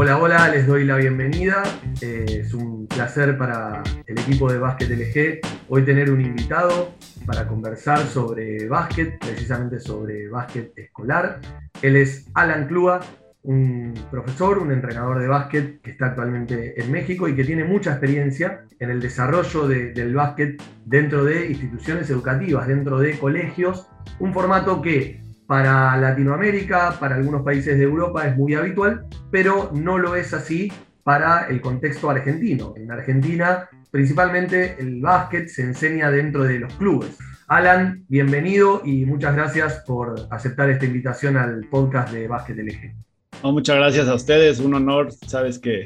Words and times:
Hola, 0.00 0.16
hola, 0.16 0.48
les 0.48 0.64
doy 0.64 0.84
la 0.84 0.94
bienvenida. 0.94 1.64
Eh, 2.00 2.24
es 2.28 2.54
un 2.54 2.86
placer 2.86 3.36
para 3.36 3.82
el 4.06 4.16
equipo 4.16 4.48
de 4.48 4.56
Básquet 4.56 4.88
LG 4.90 5.40
hoy 5.68 5.84
tener 5.84 6.12
un 6.12 6.20
invitado 6.20 6.94
para 7.26 7.48
conversar 7.48 7.98
sobre 8.06 8.68
básquet, 8.68 9.18
precisamente 9.18 9.80
sobre 9.80 10.28
básquet 10.28 10.72
escolar. 10.78 11.40
Él 11.82 11.96
es 11.96 12.30
Alan 12.34 12.68
Clua, 12.68 13.00
un 13.42 13.92
profesor, 14.08 14.60
un 14.60 14.70
entrenador 14.70 15.18
de 15.18 15.26
básquet 15.26 15.80
que 15.80 15.90
está 15.90 16.06
actualmente 16.06 16.80
en 16.80 16.92
México 16.92 17.26
y 17.26 17.34
que 17.34 17.42
tiene 17.42 17.64
mucha 17.64 17.90
experiencia 17.90 18.66
en 18.78 18.90
el 18.90 19.00
desarrollo 19.00 19.66
del 19.66 20.14
básquet 20.14 20.62
dentro 20.84 21.24
de 21.24 21.48
instituciones 21.48 22.08
educativas, 22.08 22.68
dentro 22.68 23.00
de 23.00 23.18
colegios, 23.18 23.88
un 24.20 24.32
formato 24.32 24.80
que 24.80 25.27
para 25.48 25.96
Latinoamérica, 25.96 26.98
para 27.00 27.16
algunos 27.16 27.42
países 27.42 27.78
de 27.78 27.84
Europa 27.84 28.28
es 28.28 28.36
muy 28.36 28.54
habitual, 28.54 29.06
pero 29.30 29.70
no 29.72 29.96
lo 29.96 30.14
es 30.14 30.34
así 30.34 30.70
para 31.02 31.46
el 31.48 31.62
contexto 31.62 32.10
argentino. 32.10 32.74
En 32.76 32.92
Argentina, 32.92 33.66
principalmente 33.90 34.76
el 34.78 35.00
básquet 35.00 35.48
se 35.48 35.62
enseña 35.62 36.10
dentro 36.10 36.44
de 36.44 36.58
los 36.58 36.74
clubes. 36.74 37.16
Alan, 37.46 38.04
bienvenido 38.08 38.82
y 38.84 39.06
muchas 39.06 39.34
gracias 39.34 39.82
por 39.86 40.28
aceptar 40.30 40.68
esta 40.68 40.84
invitación 40.84 41.38
al 41.38 41.64
podcast 41.70 42.12
de 42.12 42.28
Básquet 42.28 42.58
LG. 42.58 43.50
muchas 43.50 43.76
gracias 43.76 44.06
a 44.06 44.14
ustedes, 44.14 44.60
un 44.60 44.74
honor. 44.74 45.10
Sabes 45.26 45.58
que 45.58 45.84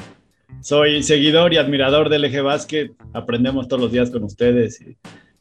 soy 0.60 1.04
seguidor 1.04 1.52
y 1.52 1.58
admirador 1.58 2.08
del 2.08 2.22
LG 2.22 2.42
Básquet. 2.42 2.90
Aprendemos 3.12 3.68
todos 3.68 3.82
los 3.82 3.92
días 3.92 4.10
con 4.10 4.24
ustedes 4.24 4.84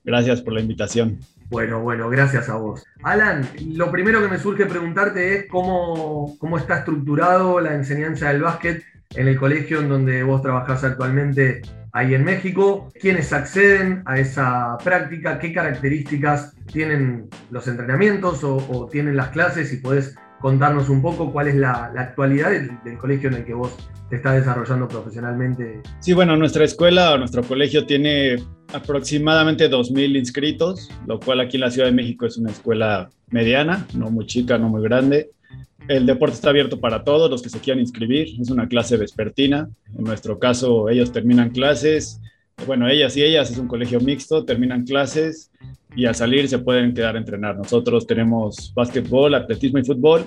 gracias 0.04 0.44
por 0.44 0.54
la 0.54 0.62
invitación. 0.62 1.20
Bueno, 1.52 1.82
bueno, 1.82 2.10
gracias 2.10 2.48
a 2.48 2.56
vos. 2.56 2.88
Alan, 3.04 3.46
lo 3.76 3.92
primero 3.92 4.22
que 4.22 4.30
me 4.30 4.40
surge 4.40 4.66
preguntarte 4.68 5.36
es 5.36 5.46
cómo, 5.50 6.38
cómo 6.40 6.58
está 6.58 6.78
estructurado 6.78 7.60
la 7.60 7.76
enseñanza 7.76 8.30
del 8.30 8.42
básquet 8.42 8.86
en 9.16 9.28
el 9.28 9.38
colegio 9.38 9.82
en 9.82 9.90
donde 9.90 10.24
vos 10.24 10.42
trabajás 10.42 10.86
actualmente 10.86 11.62
ahí 11.92 12.16
en 12.16 12.24
México, 12.24 12.90
quiénes 13.02 13.34
acceden 13.34 14.02
a 14.06 14.18
esa 14.18 14.78
práctica, 14.82 15.40
qué 15.40 15.52
características 15.52 16.56
tienen 16.72 17.30
los 17.50 17.68
entrenamientos 17.68 18.46
o, 18.46 18.88
tienen 18.90 19.18
las 19.18 19.30
clases 19.30 19.74
y 19.74 19.78
podés 19.78 20.16
contarnos 20.42 20.90
un 20.90 21.02
poco 21.02 21.32
cuál 21.32 21.48
es 21.48 21.56
la, 21.56 21.86
actualidad 21.96 22.52
del, 22.52 22.98
colegio 22.98 23.30
en 23.30 23.36
el 23.36 23.46
que 23.46 23.54
vos 23.54 23.76
te 24.10 24.18
estás 24.18 24.36
desarrollando 24.36 24.88
profesionalmente. 24.88 25.82
Sí, 26.00 26.14
bueno, 26.14 26.36
nuestra 26.36 26.66
escuela 26.66 27.14
o 27.14 27.18
nuestro 27.18 27.44
colegio 27.44 27.86
tiene 27.86 28.44
aproximadamente 28.74 29.70
2.000 29.70 30.18
inscritos, 30.18 30.90
lo 31.08 31.20
cual 31.20 31.40
aquí 31.40 31.58
en 31.58 31.62
la 31.62 31.72
Ciudad 31.72 31.88
de 31.88 31.94
México 31.94 32.26
es 32.26 32.38
una 32.38 32.52
escuela 32.52 33.10
mediana, 33.30 33.86
no 33.94 34.10
muy 34.10 34.26
chica, 34.26 34.58
no 34.58 34.68
muy 34.68 34.82
grande. 34.82 35.30
El 35.88 36.06
deporte 36.06 36.36
está 36.36 36.50
abierto 36.50 36.80
para 36.80 37.04
todos 37.04 37.30
los 37.30 37.42
que 37.42 37.50
se 37.50 37.60
quieran 37.60 37.80
inscribir, 37.80 38.40
es 38.40 38.50
una 38.50 38.68
clase 38.68 38.98
vespertina. 38.98 39.70
En 39.98 40.04
nuestro 40.04 40.40
caso, 40.40 40.90
ellos 40.90 41.12
terminan 41.12 41.52
clases, 41.52 42.20
bueno, 42.66 42.88
ellas 42.88 43.16
y 43.18 43.24
ellas 43.24 43.52
es 43.52 43.58
un 43.58 43.68
colegio 43.68 44.00
mixto, 44.00 44.46
terminan 44.46 44.86
clases 44.86 45.52
y 45.96 46.06
al 46.06 46.16
salir 46.16 46.48
se 46.48 46.60
pueden 46.60 46.94
quedar 46.94 47.16
a 47.16 47.20
entrenar. 47.20 47.58
Nosotros 47.58 48.08
tenemos 48.08 48.74
básquetbol, 48.74 49.36
atletismo 49.36 49.80
y 49.80 49.84
fútbol, 49.84 50.26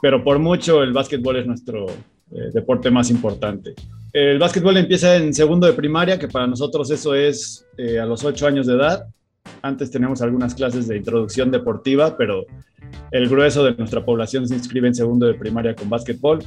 pero 0.00 0.22
por 0.22 0.38
mucho 0.38 0.82
el 0.82 0.92
básquetbol 0.92 1.36
es 1.36 1.46
nuestro 1.46 1.86
eh, 1.86 2.50
deporte 2.52 2.90
más 2.90 3.10
importante. 3.10 3.74
El 4.12 4.38
básquetbol 4.38 4.76
empieza 4.76 5.16
en 5.16 5.32
segundo 5.34 5.66
de 5.66 5.72
primaria, 5.72 6.18
que 6.18 6.28
para 6.28 6.46
nosotros 6.46 6.90
eso 6.90 7.14
es 7.14 7.66
eh, 7.76 7.98
a 7.98 8.06
los 8.06 8.24
ocho 8.24 8.46
años 8.46 8.66
de 8.66 8.74
edad. 8.74 9.06
Antes 9.62 9.90
tenemos 9.90 10.22
algunas 10.22 10.54
clases 10.54 10.86
de 10.88 10.96
introducción 10.96 11.50
deportiva, 11.50 12.16
pero 12.16 12.44
el 13.10 13.28
grueso 13.28 13.64
de 13.64 13.74
nuestra 13.74 14.04
población 14.04 14.46
se 14.46 14.54
inscribe 14.54 14.88
en 14.88 14.94
segundo 14.94 15.26
de 15.26 15.34
primaria 15.34 15.74
con 15.74 15.88
básquetbol. 15.88 16.40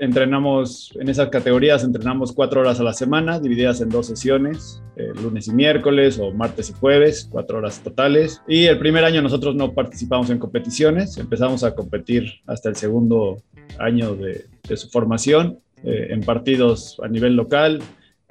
Entrenamos 0.00 0.92
en 0.94 1.08
esas 1.08 1.28
categorías, 1.28 1.82
entrenamos 1.82 2.30
cuatro 2.32 2.60
horas 2.60 2.78
a 2.78 2.84
la 2.84 2.92
semana, 2.92 3.40
divididas 3.40 3.80
en 3.80 3.88
dos 3.88 4.06
sesiones, 4.06 4.80
eh, 4.94 5.10
lunes 5.20 5.48
y 5.48 5.52
miércoles 5.52 6.20
o 6.20 6.30
martes 6.30 6.70
y 6.70 6.72
jueves, 6.72 7.28
cuatro 7.28 7.58
horas 7.58 7.80
totales. 7.82 8.40
Y 8.46 8.66
el 8.66 8.78
primer 8.78 9.04
año 9.04 9.22
nosotros 9.22 9.56
no 9.56 9.74
participamos 9.74 10.30
en 10.30 10.38
competiciones, 10.38 11.18
empezamos 11.18 11.64
a 11.64 11.74
competir 11.74 12.32
hasta 12.46 12.68
el 12.68 12.76
segundo 12.76 13.42
año 13.80 14.14
de, 14.14 14.46
su 14.76 14.88
formación 14.88 15.58
eh, 15.82 16.08
en 16.10 16.20
partidos 16.20 17.00
a 17.02 17.08
nivel 17.08 17.34
local. 17.34 17.82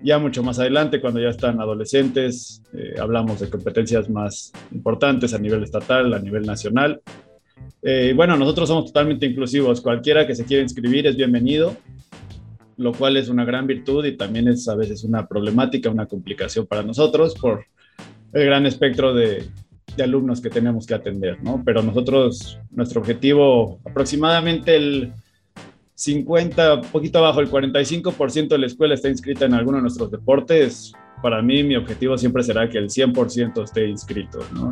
Ya 0.02 0.20
mucho 0.20 0.44
más 0.44 0.60
adelante, 0.60 1.02
cuando 1.02 1.20
ya 1.20 1.30
están 1.30 1.60
adolescentes, 1.60 2.64
eh, 2.74 2.96
hablamos 2.98 3.42
de 3.42 3.50
competencias 3.50 4.10
más 4.10 4.54
importantes 4.72 5.34
a 5.34 5.40
nivel 5.40 5.64
estatal, 5.64 6.14
a 6.14 6.20
nivel 6.20 6.46
nacional. 6.46 7.02
Eh, 7.82 8.14
bueno, 8.16 8.36
nosotros 8.38 8.68
somos 8.68 8.86
totalmente 8.86 9.26
inclusivos. 9.26 9.82
Cualquiera 9.82 10.26
que 10.26 10.36
se 10.36 10.46
quiera 10.46 10.64
inscribir 10.64 11.08
es 11.08 11.16
bienvenido, 11.16 11.76
lo 12.78 12.94
cual 12.94 13.18
es 13.18 13.30
una 13.30 13.46
gran 13.46 13.68
virtud 13.68 14.06
y 14.06 14.18
también 14.18 14.48
es 14.48 14.68
a 14.68 14.76
veces 14.76 15.04
una 15.04 15.28
problemática, 15.28 15.90
una 15.90 16.06
complicación 16.06 16.66
para 16.66 16.84
nosotros 16.84 17.36
por 17.36 17.66
el 18.34 18.46
gran 18.46 18.66
espectro 18.66 19.14
de, 19.14 19.46
alumnos 20.02 20.42
que 20.42 20.52
tenemos 20.52 20.86
que 20.86 20.94
atender, 20.94 21.42
¿no? 21.42 21.64
Pero 21.66 21.82
nosotros, 21.82 22.60
nuestro 22.70 23.02
objetivo, 23.02 23.80
aproximadamente 23.84 24.76
el 24.76 25.12
50, 25.96 26.82
poquito 26.92 27.18
abajo, 27.18 27.40
el 27.40 27.50
45% 27.50 28.50
de 28.50 28.58
la 28.60 28.68
escuela 28.68 28.94
está 28.94 29.10
inscrita 29.10 29.46
en 29.46 29.56
alguno 29.56 29.78
de 29.78 29.82
nuestros 29.82 30.12
deportes. 30.12 30.94
Para 31.24 31.42
mí, 31.42 31.64
mi 31.64 31.76
objetivo 31.76 32.16
siempre 32.16 32.44
será 32.44 32.70
que 32.70 32.78
el 32.78 32.90
100% 32.90 33.64
esté 33.64 33.88
inscrito, 33.88 34.40
¿no? 34.54 34.72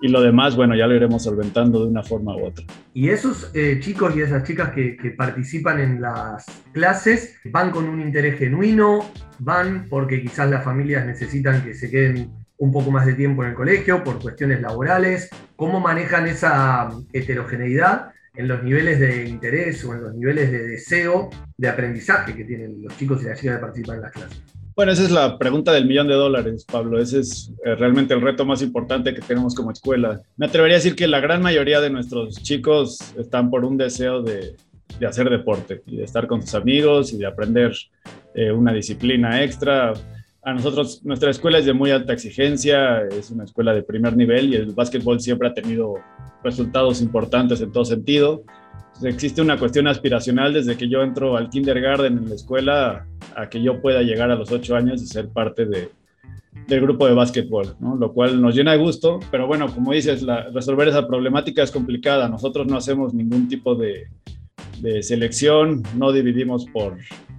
Y 0.00 0.08
lo 0.08 0.20
demás, 0.20 0.56
bueno, 0.56 0.74
ya 0.74 0.86
lo 0.86 0.94
iremos 0.94 1.22
solventando 1.22 1.82
de 1.82 1.88
una 1.88 2.02
forma 2.02 2.36
u 2.36 2.46
otra. 2.46 2.64
Y 2.92 3.08
esos 3.08 3.50
eh, 3.54 3.78
chicos 3.80 4.14
y 4.16 4.20
esas 4.20 4.44
chicas 4.44 4.70
que, 4.70 4.96
participan 5.16 5.80
en 5.80 6.00
las 6.00 6.44
clases 6.72 7.38
van 7.46 7.70
con 7.70 7.88
un 7.88 8.00
interés 8.00 8.38
genuino, 8.38 9.10
van 9.38 9.86
porque 9.88 10.20
quizás 10.20 10.50
las 10.50 10.64
familias 10.64 11.06
necesitan 11.06 11.62
que 11.64 11.74
se 11.74 11.90
queden 11.90 12.30
un 12.58 12.72
poco 12.72 12.90
más 12.90 13.06
de 13.06 13.14
tiempo 13.14 13.42
en 13.42 13.50
el 13.50 13.54
colegio 13.54 14.04
por 14.04 14.20
cuestiones 14.20 14.60
laborales. 14.60 15.30
¿Cómo 15.56 15.80
manejan 15.80 16.26
esa 16.26 16.90
heterogeneidad 17.12 18.12
en 18.34 18.48
los 18.48 18.62
niveles 18.62 19.00
de 19.00 19.26
interés 19.26 19.82
o 19.84 19.94
en 19.94 20.02
los 20.02 20.14
niveles 20.14 20.50
de 20.52 20.66
deseo 20.66 21.30
de 21.56 21.68
aprendizaje 21.68 22.34
que 22.34 22.44
tienen 22.44 22.82
los 22.82 22.96
chicos 22.98 23.22
y 23.22 23.26
las 23.26 23.40
chicas 23.40 23.56
que 23.56 23.62
participan 23.62 23.96
en 23.96 24.02
las 24.02 24.12
clases? 24.12 24.55
Bueno, 24.76 24.92
esa 24.92 25.04
es 25.04 25.10
la 25.10 25.38
pregunta 25.38 25.72
del 25.72 25.86
millón 25.86 26.06
de 26.06 26.12
dólares, 26.12 26.66
Pablo. 26.70 27.00
Ese 27.00 27.20
es 27.20 27.50
eh, 27.64 27.74
realmente 27.76 28.12
el 28.12 28.20
reto 28.20 28.44
más 28.44 28.60
importante 28.60 29.14
que 29.14 29.22
tenemos 29.22 29.54
como 29.54 29.70
escuela. 29.70 30.20
Me 30.36 30.44
atrevería 30.44 30.74
a 30.74 30.80
decir 30.80 30.94
que 30.94 31.08
la 31.08 31.18
gran 31.18 31.40
mayoría 31.40 31.80
de 31.80 31.88
nuestros 31.88 32.42
chicos 32.42 32.98
están 33.16 33.48
por 33.48 33.64
un 33.64 33.78
deseo 33.78 34.20
de, 34.20 34.54
hacer 35.08 35.30
deporte 35.30 35.80
y 35.86 35.96
de 35.96 36.04
estar 36.04 36.26
con 36.26 36.42
sus 36.42 36.54
amigos 36.54 37.14
y 37.14 37.16
de 37.16 37.24
aprender 37.24 37.72
eh, 38.34 38.52
una 38.52 38.74
disciplina 38.74 39.42
extra. 39.42 39.94
A 40.42 40.52
nosotros, 40.52 41.00
nuestra 41.04 41.30
escuela 41.30 41.56
es 41.56 41.64
de 41.64 41.72
muy 41.72 41.90
alta 41.90 42.12
exigencia, 42.12 43.00
es 43.00 43.30
una 43.30 43.44
escuela 43.44 43.72
de 43.72 43.82
primer 43.82 44.14
nivel 44.14 44.52
y 44.52 44.56
el 44.56 44.74
básquetbol 44.74 45.20
siempre 45.20 45.48
ha 45.48 45.54
tenido 45.54 45.94
resultados 46.44 47.00
importantes 47.00 47.62
en 47.62 47.72
todo 47.72 47.86
sentido 47.86 48.44
existe 49.02 49.42
una 49.42 49.58
cuestión 49.58 49.86
aspiracional 49.86 50.54
desde 50.54 50.76
que 50.76 50.88
yo 50.88 51.02
entro 51.02 51.36
al 51.36 51.50
kindergarten 51.50 52.18
en 52.18 52.28
la 52.28 52.34
escuela 52.34 53.06
a 53.34 53.48
que 53.48 53.62
yo 53.62 53.80
pueda 53.80 54.02
llegar 54.02 54.30
a 54.30 54.36
los 54.36 54.50
ocho 54.50 54.76
años 54.76 55.02
y 55.02 55.06
ser 55.06 55.28
parte 55.28 55.66
de, 55.66 55.90
del 56.66 56.80
grupo 56.80 57.06
de 57.06 57.14
básquetbol, 57.14 57.76
lo 57.80 58.12
cual 58.12 58.40
nos 58.40 58.54
llena 58.54 58.72
de 58.72 58.78
gusto, 58.78 59.20
pero 59.30 59.46
bueno, 59.46 59.72
como 59.72 59.92
dices, 59.92 60.24
resolver 60.52 60.88
esa 60.88 61.06
problemática 61.06 61.62
es 61.62 61.70
complicada. 61.70 62.28
Nosotros 62.28 62.66
no 62.66 62.76
hacemos 62.76 63.12
ningún 63.12 63.48
tipo 63.48 63.74
de, 63.74 64.06
de 64.80 65.02
selección, 65.02 65.82
no 65.96 66.12
dividimos 66.12 66.66
por, 66.66 66.96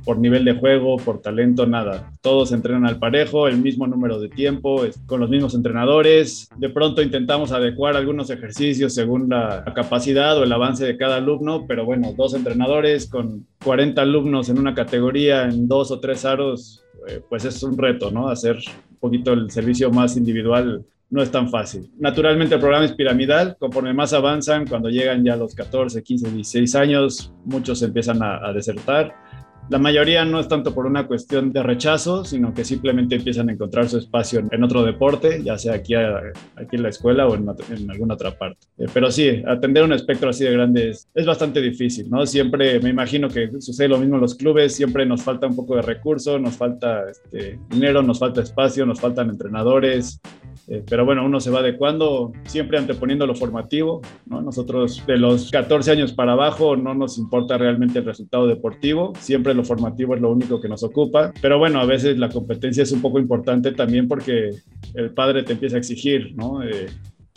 por 0.07 0.19
nivel 0.19 0.45
de 0.45 0.53
juego, 0.53 0.95
por 0.95 1.21
talento, 1.21 1.67
nada. 1.67 2.13
Todos 2.21 2.53
entrenan 2.53 2.85
al 2.85 2.97
parejo, 2.97 3.49
el 3.49 3.57
mismo 3.57 3.87
número 3.87 4.21
de 4.21 4.29
tiempo, 4.29 4.83
con 5.05 5.19
los 5.19 5.29
mismos 5.29 5.53
entrenadores. 5.53 6.49
De 6.55 6.69
pronto 6.69 7.01
intentamos 7.01 7.51
adecuar 7.51 7.97
algunos 7.97 8.29
ejercicios 8.29 8.93
según 8.93 9.27
la, 9.27 9.65
capacidad 9.75 10.37
o 10.37 10.45
el 10.45 10.51
avance 10.53 10.85
de 10.85 10.95
cada 10.95 11.17
alumno, 11.17 11.65
pero 11.67 11.83
bueno, 11.83 12.13
dos 12.15 12.33
entrenadores 12.33 13.09
con 13.09 13.45
40 13.65 14.01
alumnos 14.01 14.47
en 14.47 14.59
una 14.59 14.73
categoría, 14.73 15.43
en 15.43 15.67
dos 15.67 15.91
o 15.91 15.99
tres 15.99 16.23
aros, 16.23 16.85
eh, 17.09 17.19
pues 17.27 17.43
es 17.43 17.61
un 17.61 17.77
reto, 17.77 18.09
¿no? 18.09 18.29
Hacer 18.29 18.55
un 18.55 18.97
poquito 19.01 19.33
el 19.33 19.51
servicio 19.51 19.91
más 19.91 20.15
individual 20.15 20.85
no 21.09 21.21
es 21.21 21.31
tan 21.31 21.49
fácil. 21.49 21.91
Naturalmente 21.99 22.55
el 22.55 22.61
programa 22.61 22.85
es 22.85 22.93
piramidal, 22.93 23.57
conforme 23.59 23.93
más 23.93 24.13
avanzan, 24.13 24.67
cuando 24.67 24.89
llegan 24.89 25.25
ya 25.25 25.35
los 25.35 25.53
14, 25.53 26.01
15, 26.01 26.31
16 26.31 26.75
años, 26.75 27.33
muchos 27.43 27.81
empiezan 27.81 28.23
a, 28.23 28.47
a 28.47 28.53
desertar 28.53 29.26
la 29.69 29.79
mayoría 29.79 30.23
no 30.23 30.39
es 30.39 30.47
tanto 30.47 30.73
por 30.73 30.85
una 30.85 31.07
cuestión 31.07 31.51
de 31.51 31.61
rechazo, 31.61 32.23
sino 32.23 32.53
que 32.53 32.63
simplemente 32.63 33.15
empiezan 33.15 33.49
a 33.49 33.51
encontrar 33.51 33.89
su 33.89 33.97
espacio 33.97 34.41
en, 34.49 34.63
otro 34.63 34.83
deporte, 34.83 35.43
ya 35.43 35.57
sea 35.57 35.73
aquí, 35.73 35.93
aquí 35.93 36.75
en 36.75 36.83
la 36.83 36.89
escuela 36.89 37.27
o 37.27 37.35
en, 37.35 37.49
alguna 37.89 38.13
otra 38.13 38.31
parte. 38.37 38.67
Eh, 38.77 38.85
pero 38.93 39.11
sí, 39.11 39.43
atender 39.45 39.83
un 39.83 39.91
espectro 39.91 40.29
así 40.29 40.45
de 40.45 40.51
grande 40.51 40.89
es, 40.89 41.25
bastante 41.25 41.61
difícil, 41.61 42.09
¿no? 42.09 42.25
Siempre 42.25 42.79
me 42.79 42.89
imagino 42.89 43.27
que 43.27 43.49
sucede 43.59 43.89
lo 43.89 43.97
mismo 43.97 44.15
en 44.15 44.21
los 44.21 44.35
clubes, 44.35 44.73
siempre 44.73 45.05
nos 45.05 45.21
falta 45.21 45.47
un 45.47 45.55
poco 45.55 45.75
de 45.75 45.81
recurso, 45.81 46.39
nos 46.39 46.55
falta 46.55 47.03
este, 47.09 47.59
dinero, 47.69 48.01
nos 48.01 48.19
falta 48.19 48.41
espacio, 48.41 48.85
nos 48.85 49.01
faltan 49.01 49.29
entrenadores, 49.29 50.21
eh, 50.67 50.83
pero 50.87 51.05
bueno, 51.05 51.25
uno 51.25 51.39
se 51.39 51.49
va 51.49 51.59
adecuando, 51.59 52.33
siempre 52.45 52.77
anteponiendo 52.77 53.25
lo 53.25 53.35
formativo. 53.35 54.01
¿no? 54.25 54.41
Nosotros 54.41 55.03
de 55.07 55.17
los 55.17 55.49
14 55.51 55.91
años 55.91 56.13
para 56.13 56.33
abajo 56.33 56.75
no 56.75 56.93
nos 56.93 57.17
importa 57.17 57.57
realmente 57.57 57.99
el 57.99 58.05
resultado 58.05 58.47
deportivo, 58.47 59.13
siempre 59.19 59.53
lo 59.57 59.63
formativo 59.63 60.15
es 60.15 60.21
lo 60.21 60.31
único 60.31 60.61
que 60.61 60.69
nos 60.69 60.83
ocupa. 60.83 61.33
Pero 61.41 61.59
bueno, 61.59 61.79
a 61.79 61.85
veces 61.85 62.17
la 62.17 62.29
competencia 62.29 62.83
es 62.83 62.91
un 62.91 63.01
poco 63.01 63.19
importante 63.19 63.71
también 63.71 64.07
porque 64.07 64.51
el 64.93 65.11
padre 65.11 65.43
te 65.43 65.53
empieza 65.53 65.75
a 65.75 65.79
exigir, 65.79 66.33
¿no? 66.35 66.63
Eh, 66.63 66.87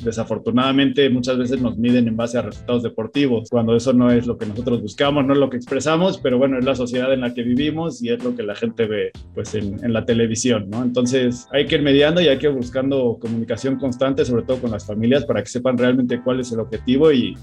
desafortunadamente 0.02 1.08
muchas 1.10 1.38
veces 1.38 1.60
nos 1.60 1.76
miden 1.76 2.08
en 2.08 2.16
base 2.16 2.38
a 2.38 2.42
resultados 2.42 2.82
deportivos, 2.82 3.48
cuando 3.50 3.76
eso 3.76 3.92
no 3.92 4.10
es 4.10 4.26
lo 4.26 4.36
que 4.38 4.46
nosotros 4.46 4.82
buscamos, 4.82 5.24
no 5.24 5.32
es 5.32 5.38
lo 5.38 5.50
que 5.50 5.56
expresamos, 5.56 6.18
pero 6.18 6.38
bueno, 6.38 6.58
es 6.58 6.64
la 6.64 6.74
sociedad 6.74 7.12
en 7.12 7.20
la 7.20 7.34
que 7.34 7.42
vivimos 7.42 8.02
y 8.02 8.10
es 8.10 8.22
lo 8.22 8.34
que 8.34 8.42
la 8.42 8.54
gente 8.54 8.86
ve 8.86 9.10
pues 9.34 9.54
en, 9.54 9.80
la 9.92 10.04
televisión, 10.04 10.70
¿no? 10.70 10.82
Entonces 10.82 11.48
hay 11.52 11.66
que 11.66 11.76
ir 11.76 11.82
mediando 11.82 12.20
y 12.20 12.28
hay 12.28 12.38
que 12.38 12.46
ir 12.46 12.52
buscando 12.52 13.18
comunicación 13.20 13.76
constante, 13.76 14.24
sobre 14.24 14.44
todo 14.44 14.58
con 14.58 14.70
las 14.70 14.86
familias, 14.86 15.24
para 15.24 15.42
que 15.42 15.48
sepan 15.48 15.76
realmente 15.76 16.20
cuál 16.22 16.40
es 16.40 16.52
el 16.52 16.60
objetivo 16.60 17.12
y, 17.12 17.34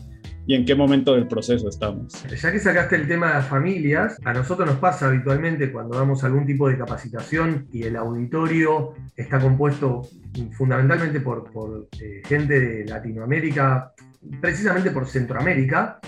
y 0.47 0.55
en 0.55 0.65
qué 0.65 0.75
momento 0.75 1.13
del 1.13 1.27
proceso 1.27 1.67
estamos. 1.67 2.23
Ya 2.23 2.51
que 2.53 2.59
sacaste 2.59 2.95
el 2.95 3.07
tema 3.07 3.27
de 3.27 3.33
las 3.33 3.47
familias, 3.47 4.17
a 4.23 4.31
nosotros 4.31 4.65
nos 4.65 4.77
pasa 4.77 5.07
habitualmente 5.07 5.71
cuando 5.73 5.97
damos 5.97 6.23
algún 6.23 6.45
tipo 6.45 6.69
de 6.69 6.77
capacitación 6.77 7.67
y 7.73 7.83
el 7.83 7.97
auditorio 7.97 8.93
está 9.15 9.39
compuesto 9.39 10.07
fundamentalmente 10.53 11.19
por, 11.19 11.89
eh, 11.99 12.21
gente 12.25 12.59
de 12.61 12.85
Latinoamérica, 12.85 13.91
precisamente 14.39 14.91
por 14.91 15.05
Centroamérica, 15.05 15.99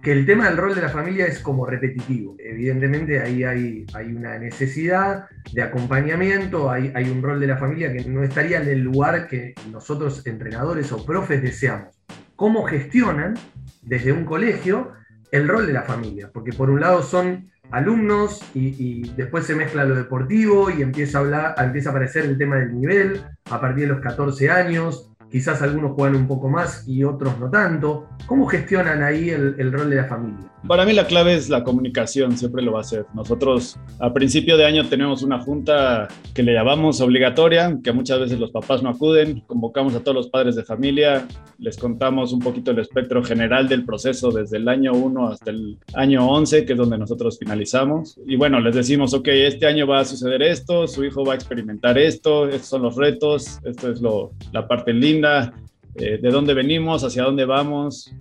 que 0.00 0.12
el 0.12 0.24
tema 0.24 0.48
del 0.48 0.56
rol 0.56 0.74
de 0.74 0.82
la 0.82 0.88
familia 0.88 1.26
es 1.26 1.40
como 1.40 1.66
repetitivo. 1.66 2.36
Evidentemente 2.38 3.20
ahí 3.20 3.42
hay, 3.42 3.86
hay 3.92 4.06
una 4.06 4.38
necesidad 4.38 5.26
de 5.52 5.62
acompañamiento, 5.62 6.70
hay, 6.70 6.92
hay 6.94 7.10
un 7.10 7.20
rol 7.20 7.40
de 7.40 7.48
la 7.48 7.56
familia 7.56 7.92
que 7.92 8.04
no 8.04 8.22
estaría 8.22 8.62
en 8.62 8.68
el 8.68 8.80
lugar 8.80 9.26
que 9.26 9.52
nosotros 9.70 10.24
entrenadores 10.26 10.92
o 10.92 11.04
profes 11.04 11.42
deseamos. 11.42 11.99
¿Cómo 12.40 12.62
gestionan 12.62 13.34
desde 13.82 14.12
un 14.12 14.24
colegio 14.24 14.92
el 15.30 15.46
rol 15.46 15.66
de 15.66 15.74
la 15.74 15.82
familia, 15.82 16.30
porque 16.32 16.54
por 16.54 16.70
un 16.70 16.80
lado 16.80 17.02
son 17.02 17.50
alumnos 17.70 18.40
y, 18.54 19.10
después 19.10 19.44
se 19.44 19.54
mezcla 19.54 19.84
lo 19.84 19.94
deportivo 19.94 20.70
y 20.70 20.80
empieza 20.80 21.18
a, 21.18 21.20
hablar, 21.20 21.54
empieza 21.58 21.90
a 21.90 21.92
aparecer 21.92 22.24
el 22.24 22.38
tema 22.38 22.56
del 22.56 22.74
nivel 22.74 23.20
a 23.50 23.60
partir 23.60 23.82
de 23.82 23.92
los 23.92 24.00
14 24.00 24.48
años, 24.48 25.09
quizás 25.30 25.62
algunos 25.62 25.92
juegan 25.92 26.16
un 26.16 26.26
poco 26.26 26.48
más 26.48 26.86
y 26.86 27.04
otros 27.04 27.38
no 27.38 27.50
tanto. 27.50 28.08
¿Cómo 28.26 28.46
gestionan 28.46 29.02
ahí 29.02 29.30
el, 29.30 29.72
rol 29.72 29.90
de 29.90 29.96
la 29.96 30.04
familia? 30.04 30.50
Para 30.66 30.84
mí 30.84 30.92
la 30.92 31.06
clave 31.06 31.34
es 31.34 31.48
la 31.48 31.64
comunicación, 31.64 32.36
siempre 32.36 32.62
lo 32.62 32.72
va 32.72 32.80
a 32.80 32.84
ser. 32.84 33.06
Nosotros 33.14 33.78
a 33.98 34.12
principio 34.12 34.56
de 34.56 34.66
año 34.66 34.88
tenemos 34.88 35.22
una 35.22 35.40
junta 35.40 36.08
que 36.34 36.42
le 36.42 36.52
llamamos 36.52 37.00
obligatoria, 37.00 37.78
que 37.82 37.92
muchas 37.92 38.20
veces 38.20 38.38
los 38.38 38.50
papás 38.50 38.82
no 38.82 38.90
acuden, 38.90 39.40
convocamos 39.46 39.94
a 39.94 40.00
todos 40.00 40.14
los 40.14 40.28
padres 40.28 40.56
de 40.56 40.64
familia, 40.64 41.26
les 41.58 41.78
contamos 41.78 42.32
un 42.32 42.40
poquito 42.40 42.72
el 42.72 42.78
espectro 42.78 43.22
general 43.22 43.68
del 43.68 43.84
proceso 43.84 44.30
desde 44.30 44.58
el 44.58 44.68
año 44.68 44.92
1 44.92 45.28
hasta 45.28 45.50
el 45.50 45.78
año 45.94 46.28
11, 46.28 46.64
que 46.64 46.72
es 46.72 46.78
donde 46.78 46.98
nosotros 46.98 47.38
finalizamos. 47.38 48.18
Y 48.26 48.36
bueno, 48.36 48.60
les 48.60 48.74
decimos, 48.74 49.14
ok, 49.14 49.28
este 49.28 49.66
año 49.66 49.86
va 49.86 50.00
a 50.00 50.04
suceder 50.04 50.42
esto, 50.42 50.86
su 50.86 51.04
hijo 51.04 51.24
va 51.24 51.32
a 51.32 51.36
experimentar 51.36 51.96
esto, 51.98 52.48
estos 52.48 52.66
son 52.66 52.82
los 52.82 52.96
retos, 52.96 53.60
esto 53.64 53.90
es 53.90 54.00
lo, 54.00 54.32
la 54.52 54.68
parte 54.68 54.92
linda 54.92 55.19
eh, 55.24 56.18
de 56.20 56.30
dónde 56.30 56.54
venimos, 56.54 57.04
hacia 57.04 57.24
dónde 57.24 57.44
vamos, 57.44 58.12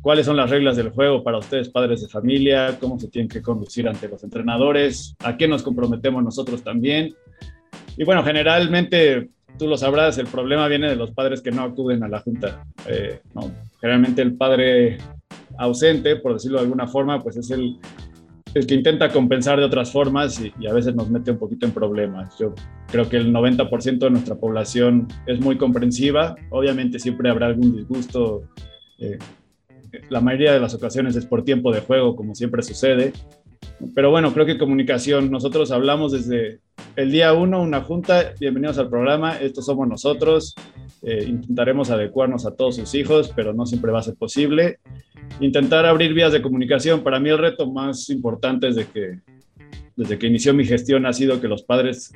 cuáles 0.00 0.26
son 0.26 0.36
las 0.36 0.50
reglas 0.50 0.76
del 0.76 0.90
juego 0.90 1.22
para 1.22 1.38
ustedes, 1.38 1.68
padres 1.68 2.02
de 2.02 2.08
familia, 2.08 2.76
cómo 2.80 2.98
se 2.98 3.08
tienen 3.08 3.28
que 3.28 3.42
conducir 3.42 3.88
ante 3.88 4.08
los 4.08 4.22
entrenadores, 4.24 5.14
a 5.20 5.36
qué 5.36 5.46
nos 5.46 5.62
comprometemos 5.62 6.22
nosotros 6.22 6.62
también. 6.62 7.14
Y 7.96 8.04
bueno, 8.04 8.24
generalmente, 8.24 9.30
tú 9.58 9.66
lo 9.66 9.76
sabrás, 9.76 10.18
el 10.18 10.26
problema 10.26 10.66
viene 10.68 10.88
de 10.88 10.96
los 10.96 11.12
padres 11.12 11.40
que 11.40 11.50
no 11.50 11.62
acuden 11.62 12.02
a 12.02 12.08
la 12.08 12.20
junta. 12.20 12.64
Eh, 12.88 13.20
generalmente 13.80 14.22
el 14.22 14.34
padre 14.34 14.98
ausente, 15.58 16.16
por 16.16 16.34
decirlo 16.34 16.58
de 16.58 16.64
alguna 16.64 16.86
forma, 16.86 17.22
pues 17.22 17.36
es 17.36 17.50
el, 17.50 17.78
el 18.54 18.66
que 18.66 18.74
intenta 18.74 19.10
compensar 19.10 19.58
de 19.58 19.64
otras 19.64 19.90
formas 19.90 20.40
y, 20.40 20.66
a 20.66 20.72
veces 20.72 20.94
nos 20.94 21.10
mete 21.10 21.30
un 21.30 21.38
poquito 21.38 21.66
en 21.66 21.72
problemas. 21.72 22.36
Yo 22.38 22.54
creo 22.92 23.08
que 23.08 23.16
el 23.16 23.32
90% 23.32 23.98
de 23.98 24.10
nuestra 24.10 24.34
población 24.36 25.08
es 25.26 25.40
muy 25.40 25.56
comprensiva. 25.56 26.36
Obviamente 26.50 26.98
siempre 26.98 27.30
habrá 27.30 27.46
algún 27.46 27.74
disgusto. 27.74 28.42
Eh, 28.98 29.18
la 30.10 30.20
mayoría 30.20 30.52
de 30.52 30.60
las 30.60 30.74
ocasiones 30.74 31.16
es 31.16 31.24
por 31.24 31.42
tiempo 31.42 31.72
de 31.72 31.80
juego, 31.80 32.14
como 32.14 32.34
siempre 32.34 32.62
sucede. 32.62 33.14
Pero 33.94 34.10
bueno, 34.10 34.34
creo 34.34 34.44
que 34.44 34.58
comunicación, 34.58 35.30
nosotros 35.30 35.72
hablamos 35.72 36.12
desde 36.12 36.60
el 36.94 37.10
día 37.10 37.32
uno, 37.32 37.62
una 37.62 37.80
junta, 37.80 38.34
bienvenidos 38.38 38.78
al 38.78 38.90
programa, 38.90 39.38
estos 39.38 39.64
somos 39.64 39.88
nosotros, 39.88 40.54
eh, 41.02 41.24
intentaremos 41.26 41.90
adecuarnos 41.90 42.44
a 42.44 42.54
todos 42.54 42.76
sus 42.76 42.94
hijos, 42.94 43.32
pero 43.34 43.54
no 43.54 43.64
siempre 43.64 43.90
va 43.90 44.00
a 44.00 44.02
ser 44.02 44.14
posible 44.14 44.78
intentar 45.40 45.86
abrir 45.86 46.12
vías 46.12 46.32
de 46.32 46.42
comunicación. 46.42 47.02
Para 47.02 47.18
mí 47.18 47.30
el 47.30 47.38
reto 47.38 47.70
más 47.70 48.10
importante 48.10 48.66
desde 48.66 48.86
que, 48.86 49.20
desde 49.96 50.18
que 50.18 50.26
inició 50.26 50.52
mi 50.52 50.66
gestión 50.66 51.06
ha 51.06 51.12
sido 51.12 51.40
que 51.40 51.48
los 51.48 51.62
padres 51.62 52.12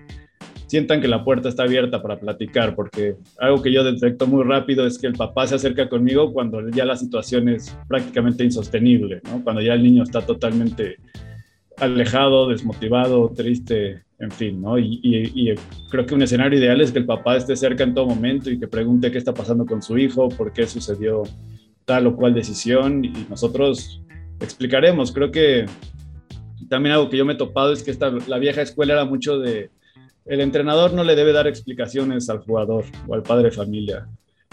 sientan 0.67 1.01
que 1.01 1.09
la 1.09 1.25
puerta 1.25 1.49
está 1.49 1.63
abierta 1.63 2.03
para 2.03 2.19
platicar, 2.19 2.75
porque 2.75 3.17
algo 3.39 3.63
que 3.63 3.73
yo 3.73 3.85
detecto 3.85 4.27
muy 4.27 4.45
rápido 4.45 4.87
es 4.87 4.99
que 4.99 5.07
el 5.07 5.15
papá 5.15 5.47
se 5.47 5.55
acerca 5.55 5.89
conmigo 5.89 6.33
cuando 6.33 6.69
ya 6.71 6.85
la 6.85 6.97
situación 6.97 7.49
es 7.49 7.77
prácticamente 7.89 8.45
insostenible, 8.45 9.23
cuando 9.45 9.63
ya 9.63 9.75
el 9.75 9.83
niño 9.83 10.03
está 10.03 10.21
totalmente 10.23 10.97
alejado, 11.79 12.49
desmotivado, 12.49 13.33
triste, 13.35 14.03
en 14.19 14.31
fin, 14.31 14.63
¿no? 14.63 14.79
Y, 14.79 15.01
y, 15.03 15.55
creo 15.91 16.07
que 16.07 16.15
un 16.15 16.23
escenario 16.23 16.59
ideal 16.59 16.81
es 16.81 16.91
que 16.91 16.99
el 16.99 17.07
papá 17.07 17.37
esté 17.37 17.55
cerca 17.55 17.85
en 17.85 17.95
todo 17.95 18.07
momento 18.07 18.51
y 18.51 18.59
que 18.59 18.67
pregunte 18.67 19.11
qué 19.11 19.19
está 19.19 19.35
pasando 19.35 19.67
con 19.67 19.83
su 19.83 19.99
hijo, 19.99 20.29
por 20.31 20.53
qué 20.53 20.67
sucedió 20.67 21.23
tal 21.85 22.07
o 22.07 22.17
cual 22.17 22.35
decisión 22.35 23.05
y 23.05 23.27
nosotros 23.29 24.03
explicaremos. 24.41 25.13
Creo 25.13 25.31
que 25.31 25.67
también 26.69 26.95
algo 26.95 27.11
que 27.11 27.19
yo 27.19 27.25
me 27.25 27.35
he 27.35 27.37
topado 27.37 27.73
es 27.73 27.83
que 27.83 27.91
esta, 27.91 28.11
la 28.27 28.39
vieja 28.39 28.63
escuela 28.63 28.95
era 28.95 29.05
mucho 29.05 29.39
de 29.39 29.71
el 30.27 30.41
entrenador 30.41 30.93
no 30.93 31.05
le 31.05 31.15
debe 31.15 31.33
dar 31.33 31.47
explicaciones 31.47 32.29
al 32.29 32.39
jugador 32.39 32.85
o 33.07 33.15
al 33.15 33.23
padre 33.23 33.45
de 33.45 33.51
familia. 33.53 34.09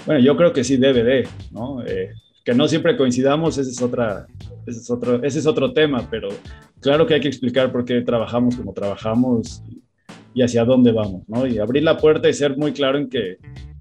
Bueno, 0.06 0.22
yo 0.22 0.36
creo 0.38 0.54
que 0.54 0.64
sí 0.64 0.78
debe 0.78 1.04
de, 1.04 1.28
¿no? 1.52 1.84
Eh, 1.86 2.12
que 2.44 2.54
no 2.54 2.68
siempre 2.68 2.98
coincidamos, 2.98 3.58
ese 3.58 3.72
es, 3.72 3.82
otra, 3.82 4.28
ese 4.68 4.80
es, 4.80 4.90
otro, 4.90 5.24
ese 5.24 5.40
es 5.40 5.48
otro 5.48 5.74
tema, 5.74 6.08
pero 6.12 6.30
claro 6.82 7.08
que 7.08 7.16
hay 7.16 7.22
que 7.22 7.28
explicar 7.28 7.72
por 7.72 7.86
qué 7.86 8.02
trabajamos 8.02 8.56
como 8.56 8.74
trabajamos 8.74 9.64
y, 10.34 10.42
hacia 10.42 10.66
dónde 10.66 10.92
vamos, 10.92 11.24
¿no? 11.28 11.48
Y 11.48 11.60
abrir 11.60 11.84
la 11.84 11.98
puerta 11.98 12.28
y 12.28 12.34
ser 12.34 12.58
muy 12.58 12.74
claro 12.74 12.98
en 12.98 13.10
que 13.10 13.38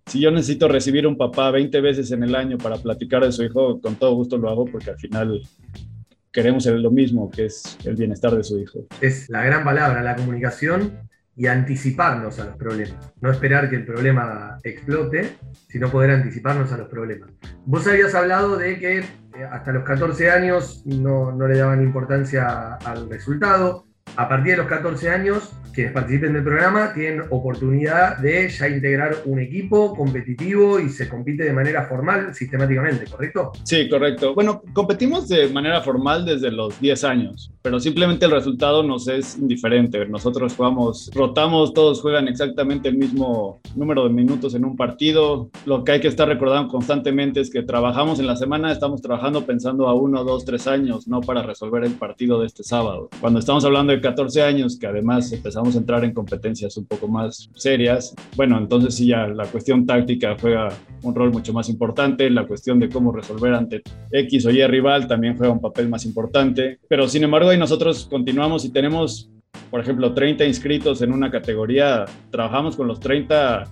si 0.07 0.21
yo 0.21 0.31
necesito 0.31 0.69
recibir 0.69 1.07
un 1.07 1.17
papá 1.17 1.51
20 1.51 1.81
veces 1.81 2.11
en 2.13 2.23
el 2.23 2.35
año 2.35 2.59
para 2.59 2.77
platicar 2.77 3.25
de 3.25 3.33
su 3.33 3.43
hijo, 3.43 3.81
con 3.81 3.97
todo 3.97 4.15
gusto 4.15 4.37
lo 4.37 4.49
hago 4.49 4.67
porque 4.67 4.91
al 4.91 4.99
final 4.99 5.43
queremos 6.31 6.67
lo 6.67 6.91
mismo, 6.91 7.31
que 7.31 7.47
es 7.47 7.77
el 7.85 7.97
bienestar 7.97 8.37
de 8.37 8.45
su 8.45 8.59
hijo. 8.59 8.87
Es 9.01 9.29
la 9.29 9.43
gran 9.45 9.65
palabra, 9.65 10.03
la 10.03 10.15
comunicación 10.15 11.11
y 11.43 11.49
anticiparnos 11.49 12.39
a 12.39 12.45
los 12.45 12.57
problemas. 12.57 13.13
No 13.21 13.29
esperar 13.29 13.69
que 13.69 13.75
el 13.75 13.85
problema 13.85 14.59
explote, 14.63 15.39
sino 15.67 15.91
poder 15.91 16.13
anticiparnos 16.13 16.71
a 16.71 16.77
los 16.77 16.87
problemas. 16.87 17.31
Vos 17.67 17.85
habías 17.89 18.15
hablado 18.15 18.57
de 18.57 18.79
que 18.79 18.99
eh, 18.99 19.05
hasta 19.51 19.73
los 19.73 19.83
14 19.83 20.31
años 20.31 20.85
no, 20.87 21.33
no 21.33 21.49
le 21.49 21.59
daban 21.59 21.83
importancia 21.83 22.75
al 22.75 23.11
resultado. 23.11 23.87
A 24.17 24.29
partir 24.29 24.53
de 24.53 24.59
los 24.59 24.67
14 24.67 25.11
años 25.11 25.51
quienes 25.73 25.93
participen 25.93 26.35
del 26.35 26.45
programa 26.45 26.93
tienen 26.93 27.23
oportunidad 27.31 28.19
de 28.19 28.49
ya 28.49 28.69
integrar 28.69 29.17
un 29.25 29.41
equipo 29.41 29.95
competitivo 29.95 30.79
y 30.79 30.89
se 30.91 31.09
compite 31.09 31.45
de 31.45 31.53
manera 31.53 31.87
formal 31.87 32.35
sistemáticamente, 32.35 33.07
¿correcto? 33.11 33.53
Sí, 33.65 33.89
correcto. 33.89 34.35
Bueno, 34.35 34.63
competimos 34.73 35.29
de 35.29 35.49
manera 35.49 35.81
formal 35.81 36.25
desde 36.25 36.51
los 36.51 36.79
10 36.81 37.05
años, 37.05 37.53
pero 37.63 37.81
simplemente 37.81 38.27
el 38.27 38.33
resultado 38.33 38.83
nos 38.83 39.09
es 39.09 39.39
indiferente. 39.39 40.05
Nosotros 40.07 40.55
jugamos, 40.55 41.11
rotamos, 41.15 41.73
todos 41.73 42.01
juegan 42.01 42.29
exactamente 42.29 42.89
el 42.89 42.99
mismo 42.99 43.61
número 43.75 44.05
de 44.05 44.11
minutos 44.11 44.55
en 44.55 44.65
un 44.65 44.77
partido. 44.77 45.51
Lo 45.65 45.85
que 45.85 45.93
hay 45.93 46.01
que 46.01 46.09
estar 46.09 46.29
recordando 46.29 46.71
constantemente 46.71 47.41
es 47.41 47.51
que 47.51 47.63
trabajamos 47.63 48.21
en 48.21 48.27
la 48.27 48.37
semana, 48.37 48.73
estamos 48.73 49.01
trabajando 49.01 49.47
pensando 49.47 49.89
a 49.89 49.95
uno, 49.95 50.25
dos, 50.25 50.45
tres 50.45 50.67
años, 50.67 51.09
no 51.09 51.21
para 51.23 51.43
resolver 51.43 51.85
el 51.85 51.93
partido 51.93 52.41
de 52.41 52.47
este 52.47 52.63
sábado. 52.63 53.09
Cuando 53.21 53.39
estamos 53.39 53.65
hablando 53.65 53.93
de 53.93 54.02
14 54.03 54.43
años, 54.43 54.79
que 54.79 54.87
además 54.87 55.33
empezamos 55.33 55.75
a 55.75 55.79
entrar 55.79 56.05
en 56.05 56.13
competencias 56.13 56.77
un 56.77 56.87
poco 56.87 57.09
más 57.09 57.49
serias, 57.55 58.15
bueno, 58.37 58.59
entonces 58.59 58.95
sí 58.95 59.07
ya 59.07 59.27
la 59.29 59.47
cuestión 59.47 59.87
táctica 59.87 60.37
juega 60.41 60.69
un 61.03 61.15
rol 61.15 61.33
mucho 61.33 61.53
más 61.53 61.69
importante, 61.69 62.29
la 62.29 62.47
cuestión 62.47 62.79
de 62.79 62.89
cómo 62.89 63.13
resolver 63.13 63.55
ante 63.55 63.83
X 64.11 64.47
o 64.47 64.51
Y 64.51 64.67
rival 64.67 65.07
también 65.07 65.37
juega 65.37 65.53
un 65.53 65.61
papel 65.61 65.89
más 65.89 66.05
importante, 66.05 66.79
pero 66.89 67.09
sin 67.09 67.25
embargo 67.25 67.49
ahí 67.49 67.59
nosotros 67.59 68.07
continuamos 68.11 68.65
y 68.65 68.71
tenemos, 68.71 69.31
por 69.71 69.81
ejemplo, 69.81 70.13
30 70.13 70.45
inscritos 70.45 71.01
en 71.01 71.13
una 71.13 71.31
categoría, 71.31 72.05
trabajamos 72.31 72.77
con 72.77 72.89
los 72.89 73.01
30 73.01 73.65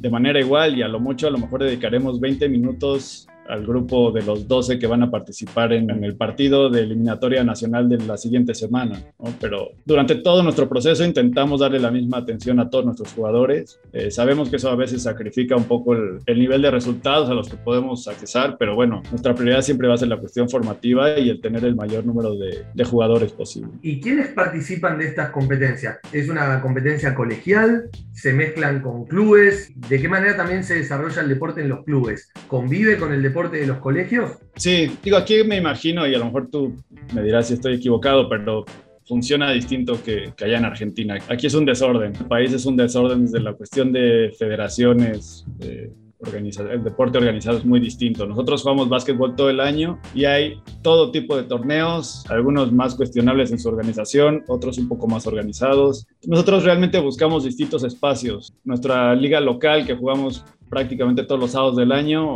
de 0.00 0.10
manera 0.10 0.40
igual 0.40 0.76
y 0.76 0.82
a 0.82 0.88
lo 0.88 1.00
mucho 1.00 1.28
a 1.28 1.30
lo 1.30 1.38
mejor 1.38 1.62
dedicaremos 1.62 2.20
20 2.20 2.48
minutos 2.48 3.26
al 3.48 3.66
grupo 3.66 4.10
de 4.10 4.22
los 4.22 4.48
12 4.48 4.78
que 4.78 4.86
van 4.86 5.02
a 5.02 5.10
participar 5.10 5.72
en, 5.72 5.90
el 6.04 6.16
partido 6.16 6.70
de 6.70 6.82
eliminatoria 6.82 7.44
nacional 7.44 7.88
de 7.88 7.98
la 7.98 8.16
siguiente 8.16 8.54
semana. 8.54 9.02
Pero 9.40 9.72
durante 9.84 10.16
todo 10.16 10.42
nuestro 10.42 10.68
proceso 10.68 11.04
intentamos 11.04 11.60
darle 11.60 11.78
la 11.78 11.90
misma 11.90 12.18
atención 12.18 12.60
a 12.60 12.70
todos 12.70 12.84
nuestros 12.84 13.12
jugadores. 13.12 13.78
Eh, 13.92 14.10
sabemos 14.10 14.48
que 14.48 14.56
eso 14.56 14.70
a 14.70 14.76
veces 14.76 15.02
sacrifica 15.02 15.56
un 15.56 15.64
poco 15.64 15.94
el, 15.94 16.20
nivel 16.26 16.62
de 16.62 16.70
resultados 16.70 17.30
a 17.30 17.34
los 17.34 17.48
que 17.48 17.56
podemos 17.56 18.08
accesar, 18.08 18.56
pero 18.58 18.74
bueno, 18.74 19.02
nuestra 19.10 19.34
prioridad 19.34 19.62
siempre 19.62 19.88
va 19.88 19.94
a 19.94 19.98
ser 19.98 20.08
la 20.08 20.18
cuestión 20.18 20.48
formativa 20.48 21.18
y 21.18 21.30
el 21.30 21.40
tener 21.40 21.64
el 21.64 21.74
mayor 21.74 22.04
número 22.04 22.34
de, 22.34 22.64
de 22.74 22.84
jugadores 22.84 23.32
posible. 23.32 23.70
¿Y 23.82 24.00
quiénes 24.00 24.28
participan 24.28 24.98
de 24.98 25.06
estas 25.06 25.30
competencias? 25.30 25.98
¿Es 26.12 26.28
una 26.28 26.60
competencia 26.60 27.14
colegial? 27.14 27.84
¿Se 28.12 28.32
mezclan 28.32 28.80
con 28.80 29.04
clubes? 29.04 29.72
¿De 29.88 30.00
qué 30.00 30.08
manera 30.08 30.36
también 30.36 30.64
se 30.64 30.74
desarrolla 30.74 31.22
el 31.22 31.28
deporte 31.28 31.60
en 31.60 31.68
los 31.68 31.84
clubes? 31.84 32.30
¿Convive 32.48 32.98
con 32.98 33.12
el 33.12 33.22
deporte 33.22 33.33
de 33.50 33.66
los 33.66 33.78
colegios? 33.78 34.32
Sí, 34.56 34.90
digo, 35.02 35.16
aquí 35.16 35.42
me 35.44 35.56
imagino, 35.56 36.06
y 36.06 36.14
a 36.14 36.18
lo 36.18 36.26
mejor 36.26 36.48
tú 36.50 36.74
me 37.12 37.22
dirás 37.22 37.48
si 37.48 37.54
estoy 37.54 37.74
equivocado, 37.74 38.28
pero 38.28 38.64
funciona 39.06 39.50
distinto 39.50 40.02
que, 40.02 40.32
allá 40.42 40.58
en 40.58 40.64
Argentina. 40.64 41.18
Aquí 41.28 41.46
es 41.46 41.54
un 41.54 41.64
desorden, 41.64 42.14
el 42.14 42.26
país 42.26 42.52
es 42.52 42.64
un 42.64 42.76
desorden 42.76 43.26
desde 43.26 43.40
la 43.40 43.52
cuestión 43.52 43.92
de 43.92 44.34
federaciones, 44.38 45.44
el 45.60 46.82
deporte 46.82 47.18
organizado 47.18 47.58
es 47.58 47.64
muy 47.64 47.80
distinto. 47.80 48.26
Nosotros 48.26 48.62
jugamos 48.62 48.88
básquetbol 48.88 49.36
todo 49.36 49.50
el 49.50 49.60
año 49.60 49.98
y 50.14 50.24
hay 50.24 50.58
todo 50.82 51.10
tipo 51.10 51.36
de 51.36 51.42
torneos, 51.42 52.24
algunos 52.30 52.72
más 52.72 52.94
cuestionables 52.94 53.50
en 53.52 53.58
su 53.58 53.68
organización, 53.68 54.42
otros 54.48 54.78
un 54.78 54.88
poco 54.88 55.06
más 55.06 55.26
organizados. 55.26 56.06
Nosotros 56.26 56.64
realmente 56.64 56.98
buscamos 56.98 57.44
distintos 57.44 57.84
espacios. 57.84 58.54
Nuestra 58.64 59.14
liga 59.14 59.40
local 59.40 59.86
que 59.86 59.94
jugamos 59.94 60.44
prácticamente 60.70 61.24
todos 61.24 61.40
los 61.40 61.50
sábados 61.50 61.76
del 61.76 61.92
año 61.92 62.34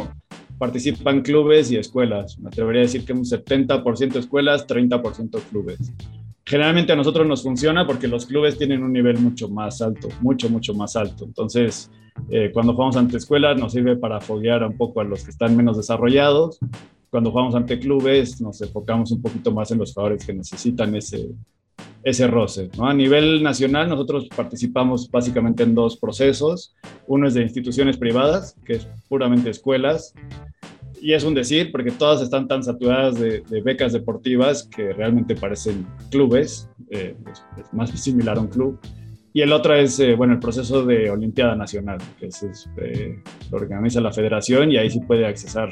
participan 0.59 1.23
clubes 1.23 1.71
y 1.71 1.77
escuelas. 1.77 2.39
Me 2.39 2.49
atrevería 2.49 2.83
a 2.83 2.85
decir 2.85 3.05
que 3.05 3.13
un 3.13 3.25
70% 3.25 4.17
escuelas, 4.17 4.67
30% 4.67 5.41
clubes. 5.51 5.93
Generalmente 6.45 6.93
a 6.93 6.97
nosotros 6.97 7.27
nos 7.27 7.43
funciona 7.43 7.87
porque 7.87 8.09
los 8.09 8.27
clubes 8.27 8.57
tienen 8.57 8.83
un 8.83 8.93
nivel 8.93 9.19
mucho 9.19 9.49
más 9.49 9.83
alto, 9.83 10.09
mucho, 10.21 10.49
mucho 10.49 10.75
más 10.75 10.97
alto. 10.97 11.25
Entonces, 11.25 11.91
eh, 12.31 12.51
cuando 12.53 12.73
jugamos 12.73 12.97
ante 12.97 13.19
escuelas 13.19 13.59
nos 13.59 13.73
sirve 13.73 13.97
para 13.97 14.21
foguear 14.21 14.65
un 14.65 14.77
poco 14.77 15.01
a 15.01 15.05
los 15.05 15.25
que 15.25 15.31
están 15.31 15.57
menos 15.57 15.77
desarrollados. 15.77 16.59
Cuando 17.11 17.31
jugamos 17.31 17.55
ante 17.55 17.79
clubes 17.79 18.41
nos 18.41 18.61
enfocamos 18.61 19.13
un 19.13 19.23
poquito 19.23 19.53
más 19.53 19.71
en 19.71 19.79
los 19.79 19.93
jugadores 19.93 20.27
que 20.27 20.33
necesitan 20.33 20.95
ese, 20.95 21.29
ese 22.03 22.27
roce. 22.27 22.71
A 22.79 22.95
nivel 22.95 23.43
nacional, 23.43 23.89
nosotros 23.89 24.29
participamos 24.35 25.11
básicamente 25.11 25.63
en 25.63 25.75
dos 25.75 25.97
procesos. 25.97 26.75
Uno 27.07 27.29
es 27.29 27.35
de 27.35 27.43
instituciones 27.43 27.97
privadas, 27.97 28.57
que 28.65 28.75
es 28.75 28.89
puramente 29.09 29.51
escuelas, 29.51 30.15
y 31.01 31.13
es 31.13 31.25
un 31.25 31.35
decir, 31.35 31.71
porque 31.71 31.91
todas 31.91 32.23
están 32.23 32.49
tan 32.49 32.63
saturadas 32.63 33.19
de, 33.19 33.43
becas 33.65 33.93
deportivas 33.93 34.65
que 34.65 34.93
realmente 34.93 35.37
parecen 35.37 35.87
clubes, 36.11 36.69
eh, 36.91 37.15
es, 37.31 37.73
más 37.73 37.91
similar 37.91 38.39
a 38.39 38.41
un 38.41 38.49
club. 38.49 38.79
Y 39.33 39.43
el 39.43 39.53
otro 39.53 39.75
es, 39.75 40.01
eh, 40.01 40.15
bueno, 40.15 40.33
el 40.33 40.41
proceso 40.41 40.85
de 40.85 41.11
Olimpiada 41.11 41.55
Nacional, 41.55 41.99
que 42.19 42.27
es, 42.27 42.69
eh, 42.79 43.23
lo 43.51 43.59
organiza 43.59 44.01
la 44.01 44.13
federación 44.13 44.73
y 44.73 44.77
ahí 44.79 44.91
sí 44.91 45.01
puede 45.01 45.27
accesar 45.27 45.71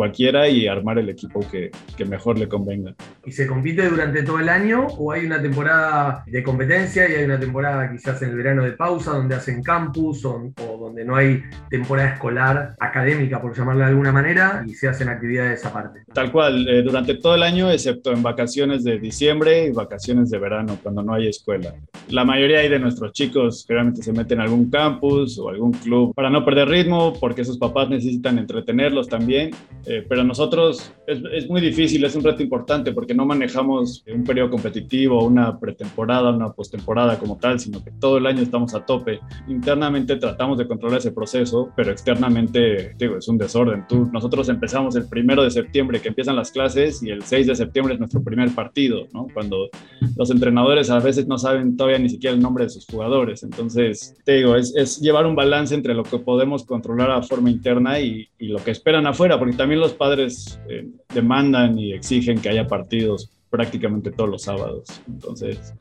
cualquiera 0.00 0.48
y 0.48 0.66
armar 0.66 0.98
el 0.98 1.10
equipo 1.10 1.46
que, 1.50 1.70
que, 1.94 2.06
mejor 2.06 2.38
le 2.38 2.48
convenga. 2.48 2.94
¿Y 3.26 3.32
se 3.32 3.46
compite 3.46 3.86
durante 3.86 4.22
todo 4.22 4.38
el 4.38 4.48
año 4.48 4.86
o 4.86 5.12
hay 5.12 5.26
una 5.26 5.42
temporada 5.42 6.24
de 6.26 6.42
competencia 6.42 7.06
y 7.06 7.16
hay 7.16 7.24
una 7.24 7.38
temporada 7.38 7.92
quizás 7.92 8.22
en 8.22 8.30
el 8.30 8.36
verano 8.36 8.64
de 8.64 8.72
pausa 8.72 9.10
donde 9.10 9.34
hacen 9.34 9.62
campus 9.62 10.24
o, 10.24 10.50
donde 10.80 11.04
no 11.04 11.16
hay 11.16 11.42
temporada 11.68 12.14
escolar 12.14 12.76
académica, 12.80 13.42
por 13.42 13.54
llamarla 13.54 13.84
de 13.84 13.90
alguna 13.90 14.10
manera, 14.10 14.64
y 14.66 14.72
se 14.72 14.88
hacen 14.88 15.10
actividades 15.10 15.66
aparte? 15.66 16.00
Tal 16.14 16.32
cual, 16.32 16.66
eh, 16.66 16.80
durante 16.80 17.16
todo 17.16 17.34
el 17.34 17.42
año, 17.42 17.70
excepto 17.70 18.10
en 18.10 18.22
vacaciones 18.22 18.82
de 18.82 18.98
diciembre 18.98 19.66
y 19.66 19.70
vacaciones 19.72 20.30
de 20.30 20.38
verano, 20.38 20.78
cuando 20.82 21.02
no 21.02 21.12
hay 21.12 21.28
escuela. 21.28 21.74
La 22.08 22.24
mayoría 22.24 22.60
de 22.60 22.78
nuestros 22.78 23.12
chicos 23.12 23.66
generalmente 23.66 24.02
se 24.02 24.14
meten 24.14 24.38
en 24.38 24.44
algún 24.44 24.70
campus 24.70 25.38
o 25.38 25.50
algún 25.50 25.72
club 25.72 26.14
para 26.14 26.30
no 26.30 26.42
perder 26.42 26.68
ritmo, 26.68 27.12
porque 27.20 27.44
sus 27.44 27.58
papás 27.58 27.90
necesitan 27.90 28.38
entretenerlos 28.38 29.06
también 29.06 29.50
eh, 29.90 30.06
pero 30.08 30.22
nosotros 30.22 30.92
es, 31.04 31.20
es, 31.32 31.48
muy 31.48 31.60
difícil, 31.60 32.04
es 32.04 32.14
un 32.14 32.22
reto 32.22 32.44
importante 32.44 32.92
porque 32.92 33.12
no 33.12 33.26
manejamos 33.26 34.04
un 34.06 34.22
periodo 34.22 34.50
competitivo, 34.50 35.24
una 35.24 35.58
pretemporada, 35.58 36.30
una 36.30 36.52
postemporada 36.52 37.18
como 37.18 37.38
tal, 37.38 37.58
sino 37.58 37.82
que 37.82 37.90
todo 37.98 38.18
el 38.18 38.26
año 38.26 38.40
estamos 38.40 38.72
a 38.76 38.86
tope. 38.86 39.18
Internamente 39.48 40.14
tratamos 40.14 40.58
de 40.58 40.68
controlar 40.68 40.98
ese 40.98 41.10
proceso, 41.10 41.72
pero 41.74 41.90
externamente 41.90 42.94
digo, 42.98 43.16
es 43.16 43.26
un 43.26 43.36
desorden. 43.36 43.84
Tú, 43.88 44.08
nosotros 44.12 44.48
empezamos 44.48 44.94
el 44.94 45.08
primero 45.08 45.42
de 45.42 45.50
septiembre 45.50 46.00
que 46.00 46.10
empiezan 46.10 46.36
las 46.36 46.52
clases 46.52 47.02
y 47.02 47.10
el 47.10 47.22
6 47.22 47.48
de 47.48 47.56
septiembre 47.56 47.94
es 47.94 47.98
nuestro 47.98 48.22
primer 48.22 48.54
partido, 48.54 49.08
¿no? 49.12 49.26
cuando 49.34 49.70
los 50.16 50.30
entrenadores 50.30 50.88
a 50.90 51.00
veces 51.00 51.26
no 51.26 51.36
saben 51.36 51.76
todavía 51.76 51.98
ni 51.98 52.10
siquiera 52.10 52.36
el 52.36 52.40
nombre 52.40 52.62
de 52.62 52.70
sus 52.70 52.86
jugadores. 52.86 53.42
Entonces, 53.42 54.14
te 54.24 54.34
digo, 54.34 54.54
es, 54.54 54.72
es 54.76 55.00
llevar 55.00 55.26
un 55.26 55.34
balance 55.34 55.74
entre 55.74 55.94
lo 55.94 56.04
que 56.04 56.20
podemos 56.20 56.64
controlar 56.64 57.10
a 57.10 57.22
forma 57.22 57.50
interna 57.50 57.98
y, 57.98 58.28
y 58.38 58.46
lo 58.46 58.62
que 58.62 58.70
esperan 58.70 59.08
afuera, 59.08 59.36
porque 59.36 59.56
también 59.56 59.79
los 59.80 59.94
padres 59.94 60.60
eh, 60.68 60.86
demandan 61.12 61.78
y 61.78 61.92
exigen 61.92 62.40
que 62.40 62.48
haya 62.48 62.66
partidos 62.66 63.30
prácticamente 63.50 64.12
todos 64.12 64.30
los 64.30 64.42
sábados. 64.42 65.02
Entonces, 65.08 65.74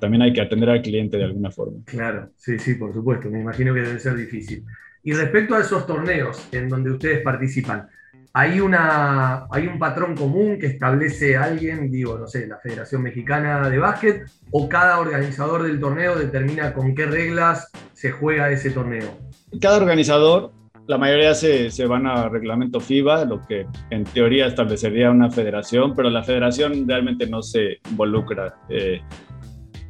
también 0.00 0.22
hay 0.22 0.32
que 0.32 0.40
atender 0.40 0.70
al 0.70 0.82
cliente 0.82 1.16
de 1.16 1.24
alguna 1.24 1.50
forma. 1.50 1.78
Claro, 1.84 2.30
sí, 2.36 2.58
sí, 2.58 2.74
por 2.74 2.92
supuesto. 2.92 3.30
Me 3.30 3.40
imagino 3.40 3.72
que 3.74 3.80
debe 3.80 3.98
ser 3.98 4.16
difícil. 4.16 4.64
Y 5.02 5.12
respecto 5.12 5.54
a 5.54 5.60
esos 5.60 5.86
torneos 5.86 6.48
en 6.52 6.68
donde 6.68 6.90
ustedes 6.90 7.22
participan, 7.22 7.88
¿hay, 8.32 8.60
una, 8.60 9.46
¿hay 9.50 9.66
un 9.66 9.78
patrón 9.78 10.16
común 10.16 10.58
que 10.58 10.66
establece 10.66 11.36
alguien, 11.36 11.90
digo, 11.90 12.18
no 12.18 12.26
sé, 12.26 12.46
la 12.46 12.58
Federación 12.58 13.02
Mexicana 13.02 13.68
de 13.68 13.78
Básquet, 13.78 14.24
o 14.50 14.68
cada 14.68 14.98
organizador 14.98 15.62
del 15.62 15.78
torneo 15.78 16.16
determina 16.16 16.72
con 16.72 16.94
qué 16.94 17.06
reglas 17.06 17.70
se 17.92 18.10
juega 18.10 18.50
ese 18.50 18.70
torneo? 18.70 19.18
Cada 19.60 19.76
organizador 19.76 20.52
la 20.86 20.98
mayoría 20.98 21.34
se, 21.34 21.70
se, 21.70 21.86
van 21.86 22.06
a 22.06 22.28
reglamento 22.28 22.80
FIBA, 22.80 23.24
lo 23.24 23.40
que 23.46 23.66
en 23.90 24.04
teoría 24.04 24.46
establecería 24.46 25.10
una 25.10 25.30
federación, 25.30 25.94
pero 25.94 26.10
la 26.10 26.22
federación 26.22 26.86
realmente 26.86 27.26
no 27.26 27.42
se 27.42 27.78
involucra. 27.90 28.54
Eh, 28.68 29.00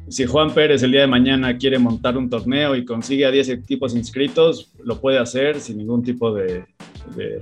si 0.07 0.25
Juan 0.25 0.53
Pérez 0.53 0.83
el 0.83 0.91
día 0.91 1.01
de 1.01 1.07
mañana 1.07 1.57
quiere 1.57 1.79
montar 1.79 2.17
un 2.17 2.29
torneo 2.29 2.75
y 2.75 2.85
consigue 2.85 3.25
a 3.25 3.31
10 3.31 3.49
equipos 3.49 3.95
inscritos, 3.95 4.71
lo 4.83 5.01
puede 5.01 5.17
hacer 5.17 5.59
sin 5.59 5.77
ningún 5.77 6.03
tipo 6.03 6.33
de, 6.33 6.65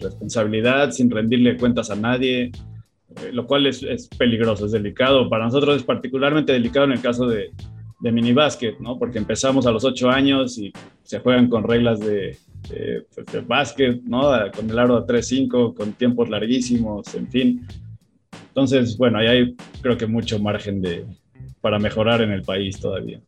responsabilidad, 0.01 0.91
sin 0.91 1.09
rendirle 1.09 1.55
cuentas 1.55 1.89
a 1.89 1.95
nadie, 1.95 2.45
eh, 2.45 2.51
lo 3.31 3.47
cual 3.47 3.65
es, 3.65 4.09
peligroso, 4.17 4.65
es 4.65 4.71
delicado. 4.71 5.29
Para 5.29 5.45
nosotros 5.45 5.77
es 5.77 5.83
particularmente 5.83 6.51
delicado 6.53 6.85
en 6.85 6.93
el 6.93 7.01
caso 7.01 7.27
de, 7.27 7.51
de 7.99 8.11
minibásquet, 8.11 8.79
¿no? 8.79 8.97
Porque 8.97 9.19
empezamos 9.19 9.65
a 9.65 9.71
los 9.71 9.85
8 9.85 10.09
años 10.09 10.57
y 10.57 10.73
se 11.03 11.19
juegan 11.19 11.49
con 11.49 11.63
reglas 11.63 11.99
de, 11.99 12.37
pues, 13.13 13.47
básquet, 13.47 14.01
¿no? 14.03 14.31
Con 14.55 14.69
el 14.69 14.79
aro 14.79 15.05
3-5, 15.05 15.75
con 15.75 15.93
tiempos 15.93 16.29
larguísimos, 16.29 17.13
en 17.15 17.27
fin. 17.27 17.67
Entonces, 18.47 18.97
bueno, 18.97 19.19
ahí 19.19 19.27
hay 19.27 19.55
creo 19.81 19.97
que 19.97 20.07
mucho 20.07 20.39
margen 20.39 20.81
de, 20.81 21.05
para 21.61 21.79
mejorar 21.79 22.21
en 22.21 22.31
el 22.31 22.43
país 22.43 22.79
todavía. 22.79 23.19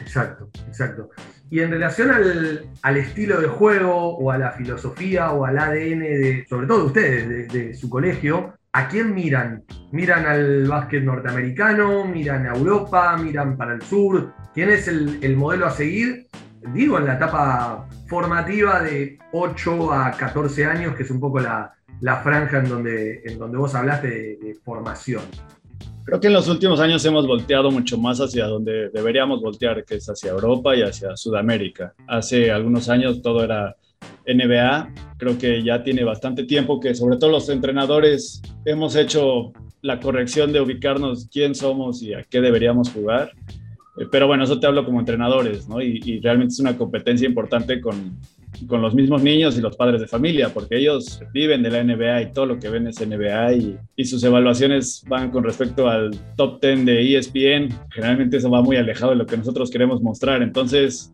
Exacto, 0.00 0.48
exacto. 0.66 1.10
Y 1.50 1.60
en 1.60 1.70
relación 1.70 2.10
al, 2.10 2.66
al, 2.82 2.96
estilo 2.96 3.40
de 3.40 3.48
juego 3.48 4.16
o 4.16 4.30
a 4.30 4.38
la 4.38 4.52
filosofía 4.52 5.32
o 5.32 5.44
al 5.44 5.58
ADN 5.58 6.00
de, 6.00 6.46
sobre 6.48 6.66
todo 6.66 6.78
de 6.78 6.84
ustedes, 6.84 7.52
de 7.52 7.74
su 7.74 7.90
colegio, 7.90 8.54
¿a 8.72 8.88
quién 8.88 9.14
miran? 9.14 9.64
¿Miran 9.92 10.26
al 10.26 10.66
básquet 10.66 11.02
norteamericano? 11.02 12.04
¿Miran 12.04 12.46
a 12.46 12.56
Europa? 12.56 13.16
¿Miran 13.16 13.56
para 13.56 13.74
el 13.74 13.82
sur? 13.82 14.32
¿Quién 14.54 14.70
es 14.70 14.88
el, 14.88 15.36
modelo 15.36 15.66
a 15.66 15.70
seguir? 15.70 16.26
Digo, 16.74 16.98
en 16.98 17.06
la 17.06 17.14
etapa 17.14 17.88
formativa 18.06 18.82
de 18.82 19.18
8 19.32 19.92
a 19.92 20.10
14 20.12 20.66
años, 20.66 20.94
que 20.94 21.02
es 21.02 21.10
un 21.10 21.20
poco 21.20 21.40
la, 21.40 21.72
franja 22.22 22.58
en 22.58 22.68
donde, 22.68 23.22
en 23.24 23.38
donde 23.38 23.58
vos 23.58 23.74
hablaste 23.74 24.08
de, 24.08 24.56
formación. 24.64 25.22
Creo 26.04 26.20
que 26.20 26.26
en 26.26 26.32
los 26.32 26.48
últimos 26.48 26.80
años 26.80 27.04
hemos 27.04 27.26
volteado 27.26 27.70
mucho 27.70 27.96
más 27.98 28.18
hacia 28.18 28.46
donde 28.46 28.90
deberíamos 28.90 29.40
voltear, 29.40 29.84
que 29.84 29.96
es 29.96 30.06
hacia 30.08 30.30
Europa 30.30 30.74
y 30.74 30.82
hacia 30.82 31.16
Sudamérica. 31.16 31.94
Hace 32.08 32.50
algunos 32.50 32.88
años 32.88 33.22
todo 33.22 33.44
era 33.44 33.76
NBA. 34.26 34.94
Creo 35.18 35.38
que 35.38 35.62
ya 35.62 35.82
tiene 35.82 36.04
bastante 36.04 36.44
tiempo 36.44 36.80
que 36.80 36.94
sobre 36.94 37.16
todo 37.16 37.30
los 37.30 37.48
entrenadores 37.48 38.42
hemos 38.64 38.96
hecho 38.96 39.52
la 39.82 40.00
corrección 40.00 40.52
de 40.52 40.60
ubicarnos 40.60 41.28
quién 41.30 41.54
somos 41.54 42.02
y 42.02 42.14
a 42.14 42.22
qué 42.22 42.40
deberíamos 42.40 42.90
jugar. 42.90 43.32
Eh, 43.98 44.06
pero 44.10 44.26
bueno, 44.26 44.44
eso 44.44 44.60
te 44.60 44.66
hablo 44.66 44.84
como 44.84 45.00
entrenadores, 45.00 45.68
¿no? 45.68 45.80
Y, 45.80 46.20
realmente 46.20 46.52
es 46.52 46.60
una 46.60 46.76
competencia 46.76 47.26
importante 47.26 47.80
con, 47.80 48.16
con, 48.66 48.82
los 48.82 48.94
mismos 48.94 49.22
niños 49.22 49.56
y 49.58 49.60
los 49.60 49.76
padres 49.76 50.00
de 50.00 50.06
familia, 50.06 50.50
porque 50.52 50.76
ellos 50.76 51.20
viven 51.32 51.62
de 51.62 51.70
la 51.70 51.82
NBA 51.82 52.22
y 52.22 52.32
todo 52.32 52.46
lo 52.46 52.58
que 52.58 52.68
ven 52.68 52.86
es 52.86 53.00
NBA 53.04 53.54
y, 53.54 53.78
y 53.96 54.04
sus 54.04 54.22
evaluaciones 54.22 55.02
van 55.08 55.30
con 55.30 55.44
respecto 55.44 55.88
al 55.88 56.10
top 56.36 56.60
10 56.60 56.84
de 56.84 57.16
ESPN. 57.16 57.68
Generalmente 57.90 58.36
eso 58.36 58.50
va 58.50 58.62
muy 58.62 58.76
alejado 58.76 59.12
de 59.12 59.18
lo 59.18 59.26
que 59.26 59.36
nosotros 59.36 59.70
queremos 59.70 60.02
mostrar. 60.02 60.42
Entonces, 60.42 61.12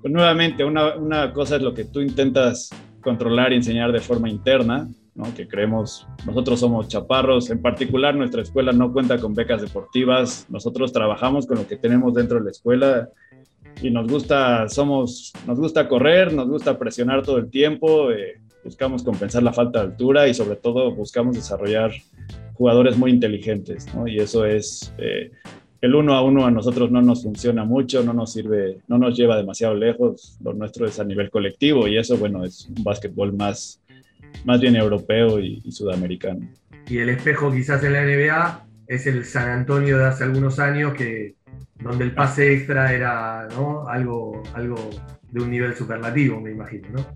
pues 0.00 0.12
nuevamente, 0.12 0.64
una, 0.64 0.96
una, 0.96 1.32
cosa 1.32 1.56
es 1.56 1.62
lo 1.62 1.74
que 1.74 1.84
tú 1.84 2.00
intentas 2.00 2.70
controlar 3.02 3.52
y 3.52 3.56
enseñar 3.56 3.92
de 3.92 4.00
forma 4.00 4.28
interna, 4.28 4.88
¿no? 5.14 5.34
que 5.34 5.48
creemos, 5.48 6.06
nosotros 6.26 6.60
somos 6.60 6.88
chaparros, 6.88 7.50
en 7.50 7.60
particular 7.60 8.14
nuestra 8.14 8.42
escuela 8.42 8.72
no 8.72 8.92
cuenta 8.92 9.18
con 9.18 9.34
becas 9.34 9.60
deportivas, 9.60 10.46
nosotros 10.48 10.92
trabajamos 10.92 11.46
con 11.46 11.58
lo 11.58 11.66
que 11.66 11.76
tenemos 11.76 12.14
dentro 12.14 12.38
de 12.38 12.44
la 12.44 12.50
escuela 12.50 13.08
y 13.82 13.90
nos 13.90 14.08
gusta, 14.08 14.68
somos, 14.68 15.32
nos 15.46 15.58
gusta 15.58 15.88
correr, 15.88 16.32
nos 16.32 16.48
gusta 16.48 16.78
presionar 16.78 17.22
todo 17.22 17.38
el 17.38 17.50
tiempo, 17.50 18.10
eh, 18.10 18.40
buscamos 18.64 19.02
compensar 19.02 19.42
la 19.42 19.52
falta 19.52 19.80
de 19.80 19.86
altura 19.86 20.28
y 20.28 20.34
sobre 20.34 20.56
todo 20.56 20.94
buscamos 20.94 21.36
desarrollar 21.36 21.92
jugadores 22.54 22.96
muy 22.96 23.12
inteligentes, 23.12 23.92
¿no? 23.94 24.08
Y 24.08 24.18
eso 24.18 24.44
es, 24.44 24.92
eh, 24.98 25.30
el 25.80 25.94
uno 25.94 26.14
a 26.14 26.22
uno 26.22 26.44
a 26.44 26.50
nosotros 26.50 26.90
no 26.90 27.00
nos 27.02 27.22
funciona 27.22 27.64
mucho, 27.64 28.02
no 28.02 28.12
nos 28.12 28.32
sirve, 28.32 28.78
no 28.88 28.98
nos 28.98 29.16
lleva 29.16 29.36
demasiado 29.36 29.74
lejos, 29.74 30.38
lo 30.42 30.52
nuestro 30.52 30.86
es 30.86 30.98
a 30.98 31.04
nivel 31.04 31.30
colectivo 31.30 31.86
y 31.86 31.96
eso, 31.98 32.16
bueno, 32.16 32.44
es 32.44 32.68
un 32.68 32.82
básquetbol 32.82 33.32
más, 33.32 33.80
más 34.44 34.60
bien 34.60 34.76
europeo 34.76 35.38
y, 35.38 35.62
y 35.64 35.72
sudamericano. 35.72 36.48
Y 36.88 36.98
el 36.98 37.10
espejo 37.10 37.52
quizás 37.52 37.84
en 37.84 37.92
la 37.92 38.02
NBA 38.02 38.66
es 38.88 39.06
el 39.06 39.24
San 39.24 39.50
Antonio 39.50 39.98
de 39.98 40.06
hace 40.06 40.24
algunos 40.24 40.58
años 40.58 40.94
que 40.94 41.36
donde 41.80 42.04
el 42.04 42.12
pase 42.12 42.52
extra 42.52 42.92
era 42.92 43.46
¿no? 43.54 43.86
algo, 43.88 44.42
algo 44.54 44.76
de 45.30 45.40
un 45.40 45.50
nivel 45.50 45.74
superlativo, 45.74 46.40
me 46.40 46.50
imagino, 46.50 46.88
¿no? 46.90 47.06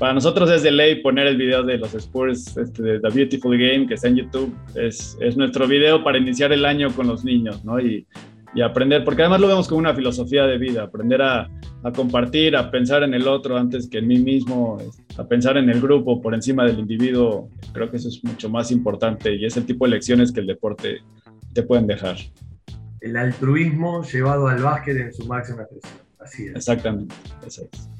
Para 0.00 0.14
nosotros 0.14 0.50
es 0.50 0.62
de 0.62 0.70
ley 0.70 1.02
poner 1.02 1.26
el 1.26 1.36
video 1.36 1.62
de 1.62 1.76
los 1.76 1.92
Spurs, 1.92 2.56
este, 2.56 2.82
de 2.82 3.00
The 3.00 3.08
Beautiful 3.10 3.58
Game, 3.58 3.86
que 3.86 3.94
está 3.94 4.08
en 4.08 4.16
YouTube. 4.16 4.56
Es, 4.74 5.18
es 5.20 5.36
nuestro 5.36 5.68
video 5.68 6.02
para 6.02 6.16
iniciar 6.16 6.52
el 6.52 6.64
año 6.64 6.90
con 6.90 7.06
los 7.06 7.22
niños, 7.22 7.62
¿no? 7.66 7.78
Y, 7.78 8.06
y 8.54 8.62
aprender, 8.62 9.04
porque 9.04 9.20
además 9.20 9.42
lo 9.42 9.48
vemos 9.48 9.68
como 9.68 9.80
una 9.80 9.94
filosofía 9.94 10.46
de 10.46 10.56
vida, 10.56 10.84
aprender 10.84 11.20
a, 11.20 11.50
a, 11.82 11.92
compartir, 11.92 12.56
a 12.56 12.70
pensar 12.70 13.02
en 13.02 13.12
el 13.12 13.28
otro 13.28 13.58
antes 13.58 13.90
que 13.90 13.98
en 13.98 14.08
mí 14.08 14.18
mismo, 14.18 14.78
a 15.18 15.24
pensar 15.28 15.58
en 15.58 15.68
el 15.68 15.82
grupo 15.82 16.22
por 16.22 16.32
encima 16.32 16.64
del 16.64 16.78
individuo, 16.78 17.50
creo 17.74 17.90
que 17.90 17.98
eso 17.98 18.08
es 18.08 18.24
mucho 18.24 18.48
más 18.48 18.70
importante 18.70 19.34
y 19.34 19.44
es 19.44 19.58
el 19.58 19.66
tipo 19.66 19.84
de 19.84 19.90
lecciones 19.90 20.32
que 20.32 20.40
el 20.40 20.46
deporte 20.46 21.02
te 21.52 21.62
pueden 21.62 21.86
dejar. 21.86 22.16
El 23.02 23.18
altruismo 23.18 24.02
llevado 24.02 24.48
al 24.48 24.62
básquet 24.62 24.96
en 24.96 25.12
su 25.12 25.26
máxima 25.26 25.64
expresión, 25.64 26.00
así 26.18 26.46
es. 26.46 26.56
Exactamente, 26.56 27.14
eso 27.46 27.68
es. 27.70 27.99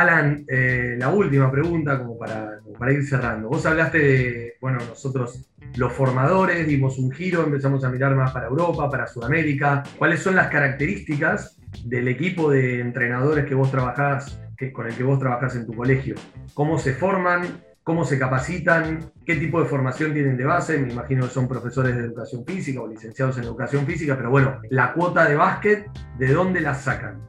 Alan, 0.00 0.44
eh, 0.48 0.96
la 0.98 1.10
última 1.10 1.50
pregunta 1.50 1.98
como 1.98 2.16
para, 2.18 2.60
para, 2.78 2.92
ir 2.92 3.04
cerrando. 3.04 3.48
Vos 3.48 3.66
hablaste 3.66 3.98
de, 3.98 4.54
bueno, 4.60 4.78
nosotros 4.88 5.48
los 5.76 5.92
formadores 5.92 6.66
dimos 6.66 6.98
un 6.98 7.10
giro, 7.10 7.44
empezamos 7.44 7.84
a 7.84 7.90
mirar 7.90 8.14
más 8.14 8.32
para 8.32 8.46
Europa, 8.46 8.90
para 8.90 9.06
Sudamérica. 9.06 9.82
¿Cuáles 9.98 10.20
son 10.20 10.36
las 10.36 10.48
características 10.48 11.58
del 11.84 12.08
equipo 12.08 12.50
de 12.50 12.80
entrenadores 12.80 13.44
que 13.44 13.54
vos 13.54 13.70
trabajás, 13.70 14.40
que, 14.56 14.72
con 14.72 14.86
el 14.86 14.94
que 14.94 15.02
vos 15.02 15.18
trabajás 15.18 15.56
en 15.56 15.66
tu 15.66 15.74
colegio? 15.74 16.14
¿Cómo 16.54 16.78
se 16.78 16.94
forman? 16.94 17.64
¿Cómo 17.82 18.04
se 18.04 18.18
capacitan? 18.18 19.12
¿Qué 19.24 19.36
tipo 19.36 19.62
de 19.62 19.66
formación 19.66 20.12
tienen 20.12 20.36
de 20.36 20.44
base? 20.44 20.78
Me 20.78 20.92
imagino 20.92 21.24
que 21.24 21.32
son 21.32 21.48
profesores 21.48 21.96
de 21.96 22.04
educación 22.04 22.44
física 22.44 22.82
o 22.82 22.86
licenciados 22.86 23.38
en 23.38 23.44
educación 23.44 23.86
física, 23.86 24.14
pero 24.16 24.30
bueno, 24.30 24.60
la 24.70 24.92
cuota 24.92 25.26
de 25.26 25.36
básquet, 25.36 25.90
¿de 26.18 26.32
dónde 26.32 26.60
la 26.60 26.74
sacan? 26.74 27.28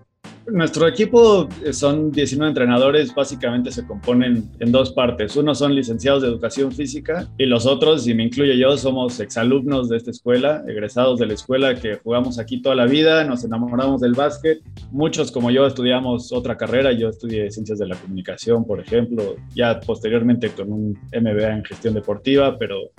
Nuestro 0.52 0.88
equipo 0.88 1.48
eh, 1.64 1.74
son 1.74 2.12
19 2.12 2.50
entrenadores, 2.50 3.14
básicamente 3.14 3.72
se 3.72 3.86
componen 3.86 4.50
en 4.60 4.72
dos 4.72 4.92
partes. 4.92 5.36
Uno 5.36 5.54
son 5.54 5.76
licenciados 5.76 6.22
de 6.22 6.28
educación 6.28 6.72
física 6.72 7.28
y 7.38 7.46
los 7.46 7.66
otros, 7.66 8.08
y 8.08 8.14
me 8.14 8.24
incluyo 8.24 8.54
yo, 8.54 8.78
somos 8.78 9.20
exalumnos 9.20 9.90
de 9.90 9.98
esta 9.98 10.12
escuela, 10.12 10.64
egresados 10.68 11.20
de 11.20 11.28
la 11.28 11.34
escuela 11.34 11.76
que 11.76 11.96
jugamos 11.96 12.40
aquí 12.40 12.62
toda 12.62 12.76
la 12.76 12.86
vida, 12.86 13.24
nos 13.24 13.44
enamoramos 13.44 14.02
del 14.02 14.14
básquet. 14.14 14.62
Muchos 14.92 15.32
como 15.32 15.52
yo 15.52 15.66
estudiamos 15.66 16.32
otra 16.32 16.58
carrera, 16.58 16.92
yo 16.92 17.10
estudié 17.10 17.52
ciencias 17.52 17.80
de 17.80 17.88
la 17.88 17.96
comunicación, 17.96 18.66
por 18.66 18.80
ejemplo, 18.80 19.36
ya 19.54 19.80
posteriormente 19.80 20.50
con 20.50 20.72
un 20.72 21.00
MBA 21.14 21.58
en 21.58 21.66
gestión 21.66 21.94
deportiva, 21.94 22.58
pero 22.58 22.92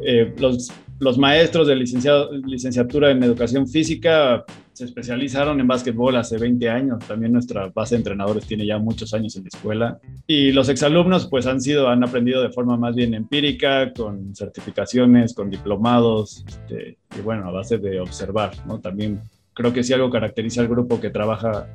eh, 0.00 0.34
los, 0.38 0.72
los, 0.98 1.18
maestros 1.18 1.68
de 1.68 1.76
licenciado, 1.76 2.32
licenciatura 2.32 3.10
en 3.10 3.22
educación 3.22 3.68
física 3.68 4.44
se 4.72 4.84
especializaron 4.84 5.60
en 5.60 5.68
básquetbol 5.68 6.16
hace 6.16 6.36
20 6.36 6.68
años. 6.68 6.98
También 7.06 7.32
nuestra 7.32 7.68
base 7.68 7.94
de 7.94 8.00
entrenadores 8.00 8.44
tiene 8.44 8.66
ya 8.66 8.78
muchos 8.78 9.14
años 9.14 9.36
en 9.36 9.44
la 9.44 9.48
escuela. 9.48 9.98
Y 10.26 10.50
los 10.50 10.68
exalumnos 10.68 11.26
pues 11.28 11.46
han 11.46 11.60
sido, 11.60 11.88
han 11.88 12.02
aprendido 12.02 12.42
de 12.42 12.50
forma 12.50 12.76
más 12.76 12.96
bien 12.96 13.14
empírica, 13.14 13.92
con 13.92 14.34
certificaciones, 14.34 15.32
con 15.32 15.48
diplomados, 15.48 16.44
este, 16.46 16.98
y 17.16 17.20
bueno, 17.22 17.48
a 17.48 17.52
base 17.52 17.78
de 17.78 18.00
observar, 18.00 18.52
¿no? 18.66 18.80
También 18.80 19.20
creo 19.54 19.72
que 19.72 19.84
si 19.84 19.92
algo 19.92 20.10
caracteriza 20.10 20.60
al 20.60 20.68
grupo 20.68 21.00
que 21.00 21.10
trabaja 21.10 21.68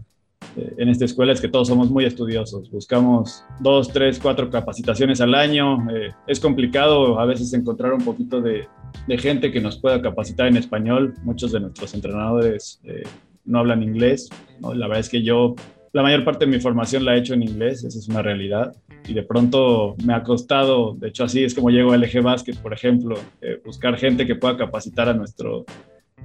en 0.55 0.89
esta 0.89 1.05
escuela 1.05 1.33
es 1.33 1.41
que 1.41 1.47
todos 1.47 1.67
somos 1.67 1.89
muy 1.89 2.05
estudiosos. 2.05 2.69
Buscamos 2.71 3.43
dos, 3.59 3.89
tres, 3.89 4.19
cuatro 4.19 4.49
capacitaciones 4.49 5.21
al 5.21 5.35
año. 5.35 5.89
Eh, 5.91 6.09
es 6.27 6.39
complicado 6.39 7.19
a 7.19 7.25
veces 7.25 7.53
encontrar 7.53 7.93
un 7.93 8.03
poquito 8.03 8.41
de, 8.41 8.67
de, 9.07 9.17
gente 9.17 9.51
que 9.51 9.61
nos 9.61 9.77
pueda 9.77 10.01
capacitar 10.01 10.47
en 10.47 10.57
español. 10.57 11.13
Muchos 11.23 11.51
de 11.51 11.59
nuestros 11.59 11.93
entrenadores 11.93 12.81
eh, 12.83 13.03
no 13.45 13.59
hablan 13.59 13.83
inglés. 13.83 14.29
¿no? 14.59 14.73
La 14.73 14.87
verdad 14.87 15.01
es 15.01 15.09
que 15.09 15.23
yo, 15.23 15.55
la 15.93 16.01
mayor 16.01 16.23
parte 16.23 16.45
de 16.45 16.51
mi 16.51 16.59
formación 16.59 17.05
la 17.05 17.15
he 17.15 17.19
hecho 17.19 17.33
en 17.33 17.43
inglés, 17.43 17.83
esa 17.83 17.99
es 17.99 18.07
una 18.07 18.21
realidad. 18.21 18.73
Y 19.07 19.13
de 19.13 19.23
pronto 19.23 19.95
me 20.03 20.13
ha 20.13 20.23
costado, 20.23 20.93
de 20.95 21.09
hecho 21.09 21.23
así 21.23 21.43
es 21.43 21.55
como 21.55 21.69
llego 21.69 21.93
a 21.93 21.97
LG 21.97 22.21
Basket, 22.21 22.55
por 22.61 22.73
ejemplo, 22.73 23.17
eh, 23.41 23.61
buscar 23.65 23.97
gente 23.97 24.27
que 24.27 24.35
pueda 24.35 24.57
capacitar 24.57 25.09
a 25.09 25.13
nuestro, 25.13 25.65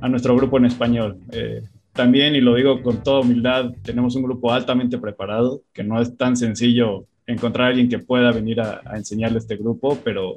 a 0.00 0.08
nuestro 0.08 0.37
grupo 0.37 0.58
en 0.58 0.66
español 0.66 1.18
también, 1.94 2.35
y 2.35 2.40
lo 2.40 2.54
digo 2.54 2.83
con 2.83 3.02
toda 3.02 3.20
humildad, 3.20 3.72
tenemos 3.83 4.16
un 4.16 4.24
grupo 4.24 4.52
altamente 4.52 4.98
preparado, 4.98 5.62
que 5.72 5.85
no 5.85 6.00
es 6.00 6.16
tan 6.16 6.37
sencillo 6.37 7.07
encontrar 7.26 7.66
a 7.66 7.70
alguien 7.70 7.88
que 7.88 7.98
pueda 7.98 8.33
venir 8.33 8.61
a, 8.61 8.83
a 8.85 8.96
enseñarle 8.96 9.38
este 9.38 9.57
grupo, 9.57 9.98
pero 10.04 10.37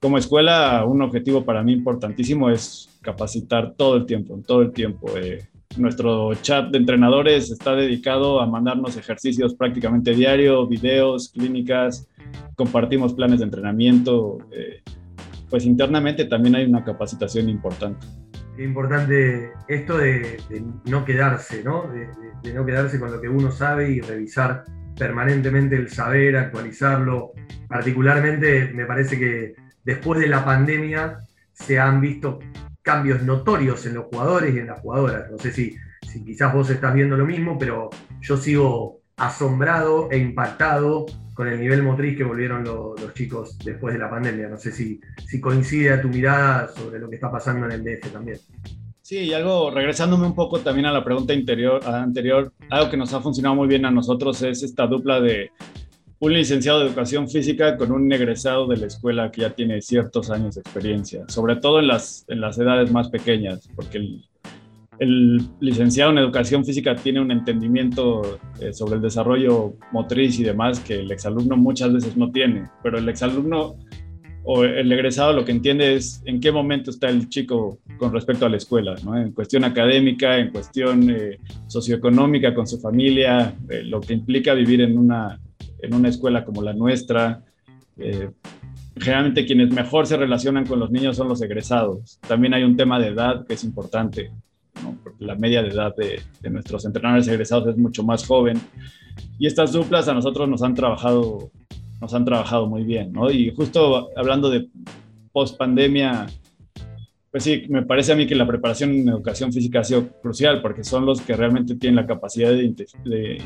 como 0.00 0.16
escuela, 0.16 0.84
un 0.86 1.02
objetivo 1.02 1.44
para 1.44 1.62
mí 1.62 1.74
importantísimo 1.74 2.48
es 2.48 2.88
capacitar 3.02 3.74
todo 3.76 3.96
el 3.96 4.06
tiempo, 4.06 4.40
todo 4.46 4.62
el 4.62 4.72
tiempo. 4.72 5.08
Eh, 5.16 5.46
nuestro 5.76 6.34
chat 6.36 6.70
de 6.70 6.78
entrenadores 6.78 7.50
está 7.50 7.76
dedicado 7.76 8.40
a 8.40 8.46
mandarnos 8.46 8.96
ejercicios 8.96 9.54
prácticamente 9.54 10.14
diario, 10.14 10.66
videos, 10.66 11.28
clínicas, 11.28 12.08
compartimos 12.56 13.12
planes 13.12 13.40
de 13.40 13.44
entrenamiento. 13.44 14.38
Eh, 14.52 14.80
pues 15.50 15.66
internamente 15.66 16.24
también 16.24 16.54
hay 16.54 16.64
una 16.64 16.82
capacitación 16.82 17.50
importante 17.50 18.06
importante 18.64 19.52
esto 19.68 19.98
de, 19.98 20.38
de 20.48 20.64
no 20.86 21.04
quedarse, 21.04 21.62
¿no? 21.64 21.88
De, 21.88 22.08
de, 22.42 22.54
no 22.54 22.64
quedarse 22.64 22.98
con 22.98 23.12
lo 23.12 23.20
que 23.20 23.28
uno 23.28 23.50
sabe 23.50 23.90
y 23.90 24.00
revisar 24.00 24.64
permanentemente 24.96 25.76
el 25.76 25.88
saber, 25.88 26.36
actualizarlo. 26.36 27.32
Particularmente 27.68 28.72
me 28.72 28.86
parece 28.86 29.18
que 29.18 29.54
después 29.84 30.20
de 30.20 30.28
la 30.28 30.44
pandemia 30.44 31.18
se 31.52 31.78
han 31.78 32.00
visto 32.00 32.38
cambios 32.82 33.22
notorios 33.22 33.84
en 33.86 33.94
los 33.94 34.06
jugadores 34.06 34.54
y 34.54 34.58
en 34.58 34.66
las 34.66 34.80
jugadoras. 34.80 35.30
No 35.30 35.38
sé 35.38 35.52
si, 35.52 35.76
si 36.02 36.24
quizás 36.24 36.52
vos 36.52 36.70
estás 36.70 36.94
viendo 36.94 37.16
lo 37.16 37.26
mismo, 37.26 37.58
pero 37.58 37.90
yo 38.20 38.36
sigo 38.36 38.99
asombrado 39.20 40.10
e 40.10 40.18
impactado 40.18 41.06
con 41.34 41.46
el 41.46 41.60
nivel 41.60 41.82
motriz 41.82 42.16
que 42.16 42.24
volvieron 42.24 42.64
lo, 42.64 42.94
los 42.96 43.14
chicos 43.14 43.56
después 43.58 43.94
de 43.94 44.00
la 44.00 44.10
pandemia. 44.10 44.48
No 44.48 44.56
sé 44.56 44.72
si, 44.72 45.00
si 45.26 45.40
coincide 45.40 45.92
a 45.92 46.02
tu 46.02 46.08
mirada 46.08 46.68
sobre 46.68 46.98
lo 46.98 47.08
que 47.08 47.16
está 47.16 47.30
pasando 47.30 47.66
en 47.66 47.72
el 47.72 47.84
DF 47.84 48.12
también. 48.12 48.38
Sí, 49.02 49.18
y 49.18 49.32
algo, 49.34 49.70
regresándome 49.70 50.26
un 50.26 50.34
poco 50.34 50.60
también 50.60 50.86
a 50.86 50.92
la 50.92 51.04
pregunta 51.04 51.34
interior, 51.34 51.84
anterior, 51.86 52.52
algo 52.70 52.90
que 52.90 52.96
nos 52.96 53.12
ha 53.12 53.20
funcionado 53.20 53.54
muy 53.56 53.68
bien 53.68 53.84
a 53.84 53.90
nosotros 53.90 54.40
es 54.42 54.62
esta 54.62 54.86
dupla 54.86 55.20
de 55.20 55.50
un 56.20 56.32
licenciado 56.32 56.80
de 56.80 56.86
educación 56.86 57.28
física 57.28 57.76
con 57.76 57.92
un 57.92 58.10
egresado 58.12 58.66
de 58.66 58.76
la 58.76 58.86
escuela 58.86 59.30
que 59.30 59.42
ya 59.42 59.50
tiene 59.50 59.82
ciertos 59.82 60.30
años 60.30 60.54
de 60.54 60.60
experiencia, 60.60 61.24
sobre 61.28 61.56
todo 61.56 61.80
en 61.80 61.88
las, 61.88 62.24
en 62.28 62.40
las 62.40 62.58
edades 62.58 62.92
más 62.92 63.08
pequeñas, 63.08 63.68
porque 63.74 63.98
el, 63.98 64.29
el 65.00 65.40
licenciado 65.60 66.10
en 66.10 66.18
educación 66.18 66.62
física 66.62 66.94
tiene 66.94 67.22
un 67.22 67.30
entendimiento 67.30 68.38
eh, 68.60 68.74
sobre 68.74 68.96
el 68.96 69.02
desarrollo 69.02 69.72
motriz 69.92 70.38
y 70.38 70.44
demás 70.44 70.78
que 70.78 71.00
el 71.00 71.10
exalumno 71.10 71.56
muchas 71.56 71.90
veces 71.94 72.18
no 72.18 72.30
tiene, 72.30 72.64
pero 72.82 72.98
el 72.98 73.08
exalumno 73.08 73.76
o 74.44 74.62
el 74.62 74.92
egresado 74.92 75.32
lo 75.32 75.44
que 75.44 75.52
entiende 75.52 75.94
es 75.94 76.22
en 76.26 76.38
qué 76.38 76.52
momento 76.52 76.90
está 76.90 77.08
el 77.08 77.30
chico 77.30 77.78
con 77.96 78.12
respecto 78.12 78.44
a 78.44 78.50
la 78.50 78.58
escuela, 78.58 78.94
¿no? 79.02 79.16
en 79.16 79.32
cuestión 79.32 79.64
académica, 79.64 80.36
en 80.36 80.50
cuestión 80.50 81.08
eh, 81.10 81.38
socioeconómica 81.66 82.54
con 82.54 82.66
su 82.66 82.78
familia, 82.78 83.54
eh, 83.70 83.82
lo 83.82 84.02
que 84.02 84.12
implica 84.12 84.52
vivir 84.52 84.82
en 84.82 84.98
una, 84.98 85.40
en 85.78 85.94
una 85.94 86.10
escuela 86.10 86.44
como 86.44 86.62
la 86.62 86.74
nuestra. 86.74 87.42
Generalmente 88.96 89.44
quienes 89.44 89.70
mejor 89.72 90.06
se 90.06 90.16
relacionan 90.16 90.66
con 90.66 90.78
los 90.78 90.90
niños 90.90 91.16
son 91.16 91.28
los 91.28 91.40
egresados. 91.42 92.18
También 92.26 92.54
hay 92.54 92.64
un 92.64 92.76
tema 92.76 92.98
de 92.98 93.08
edad 93.08 93.46
que 93.46 93.54
es 93.54 93.64
importante. 93.64 94.30
La 95.20 95.34
media 95.36 95.62
de 95.62 95.68
edad 95.68 95.94
de, 95.94 96.20
de, 96.40 96.50
nuestros 96.50 96.84
entrenadores 96.84 97.28
egresados 97.28 97.68
es 97.68 97.76
mucho 97.76 98.02
más 98.02 98.26
joven. 98.26 98.60
Y 99.38 99.46
estas 99.46 99.72
duplas 99.72 100.08
a 100.08 100.14
nosotros 100.14 100.48
nos 100.48 100.62
han 100.62 100.74
trabajado, 100.74 101.50
nos 102.00 102.12
han 102.14 102.24
trabajado 102.24 102.66
muy 102.66 102.84
bien, 102.84 103.12
¿no? 103.12 103.30
Y 103.30 103.54
justo 103.54 104.10
hablando 104.16 104.50
de 104.50 104.68
post 105.32 105.56
pandemia, 105.56 106.26
Pues 107.30 107.44
sí, 107.44 107.64
me 107.68 107.82
parece 107.82 108.12
a 108.12 108.16
mí 108.16 108.26
que 108.26 108.34
la 108.34 108.46
preparación 108.46 108.90
en 108.90 109.08
educación 109.08 109.52
física 109.52 109.80
ha 109.80 109.84
sido 109.84 110.08
crucial 110.20 110.60
porque 110.60 110.82
son 110.82 111.06
los 111.06 111.20
que 111.20 111.36
realmente 111.36 111.76
tienen 111.76 111.94
la 111.96 112.06
capacidad 112.06 112.50
de, 112.50 112.74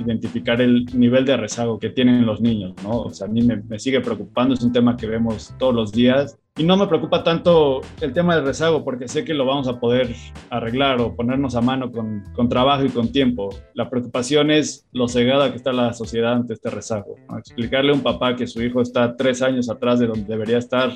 identificar 0.00 0.62
el 0.62 0.86
nivel 0.98 1.26
de 1.26 1.36
rezago 1.36 1.78
que 1.78 1.90
tienen 1.90 2.24
los 2.24 2.40
niños, 2.40 2.74
¿no? 2.82 3.02
O 3.02 3.10
sea, 3.10 3.26
a 3.26 3.30
mí 3.30 3.42
me, 3.42 3.78
sigue 3.78 4.00
preocupando, 4.00 4.54
es 4.54 4.62
un 4.62 4.72
tema 4.72 4.96
que 4.96 5.06
vemos 5.06 5.54
todos 5.58 5.74
los 5.74 5.92
días 5.92 6.38
y 6.56 6.62
no 6.62 6.78
me 6.78 6.86
preocupa 6.86 7.22
tanto 7.22 7.82
el 8.00 8.14
tema 8.14 8.36
del 8.36 8.46
rezago 8.46 8.84
porque 8.84 9.06
sé 9.06 9.22
que 9.22 9.34
lo 9.34 9.44
vamos 9.44 9.68
a 9.68 9.78
poder 9.78 10.14
arreglar 10.48 11.00
o 11.02 11.14
ponernos 11.14 11.54
a 11.54 11.60
mano 11.60 11.92
con, 11.92 12.48
trabajo 12.48 12.86
y 12.86 12.90
con 12.90 13.12
tiempo. 13.12 13.50
La 13.74 13.90
preocupación 13.90 14.50
es 14.50 14.86
lo 14.92 15.08
cegada 15.08 15.50
que 15.50 15.56
está 15.56 15.74
la 15.74 15.92
sociedad 15.92 16.32
ante 16.32 16.54
este 16.54 16.70
rezago. 16.70 17.16
Explicarle 17.36 17.90
a 17.90 17.94
un 17.94 18.02
papá 18.02 18.34
que 18.34 18.46
su 18.46 18.62
hijo 18.62 18.80
está 18.80 19.14
tres 19.14 19.42
años 19.42 19.68
atrás 19.68 19.98
de 19.98 20.06
donde 20.06 20.24
debería 20.24 20.58
estar 20.58 20.92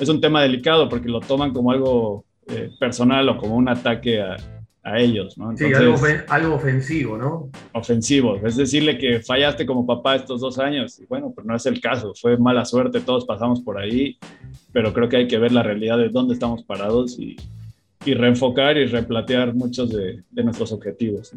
es 0.00 0.08
un 0.08 0.20
tema 0.20 0.42
delicado 0.42 0.88
porque 0.88 1.08
lo 1.08 1.20
toman 1.20 1.52
como 1.52 1.70
algo 1.70 2.24
eh, 2.46 2.70
personal 2.78 3.28
o 3.28 3.38
como 3.38 3.56
un 3.56 3.68
ataque 3.68 4.20
a, 4.20 4.36
a 4.82 4.98
ellos, 4.98 5.36
¿no? 5.36 5.56
sí, 5.56 5.72
algo, 5.72 5.96
algo, 6.28 6.54
ofensivo, 6.54 7.18
¿no? 7.18 7.50
Ofensivo, 7.72 8.36
es 8.36 8.56
decirle 8.56 8.96
que 8.96 9.20
fallaste 9.20 9.66
como 9.66 9.86
papá 9.86 10.16
estos 10.16 10.40
dos 10.40 10.58
años, 10.58 10.98
y 10.98 11.06
bueno, 11.06 11.32
pues 11.34 11.46
no 11.46 11.54
es 11.54 11.66
el 11.66 11.80
caso, 11.80 12.14
fue 12.18 12.38
mala 12.38 12.64
suerte, 12.64 13.00
todos 13.00 13.26
pasamos 13.26 13.60
por 13.60 13.78
ahí, 13.78 14.18
pero 14.72 14.92
creo 14.92 15.08
que 15.08 15.18
hay 15.18 15.28
que 15.28 15.38
ver 15.38 15.52
la 15.52 15.62
realidad 15.62 15.98
de 15.98 16.08
dónde 16.08 16.34
estamos 16.34 16.62
parados 16.62 17.18
y, 17.18 17.36
y 18.04 18.14
reenfocar 18.14 18.76
y 18.76 18.86
replantear 18.86 19.54
muchos 19.54 19.90
de, 19.90 20.22
de 20.30 20.44
nuestros 20.44 20.72
objetivos. 20.72 21.32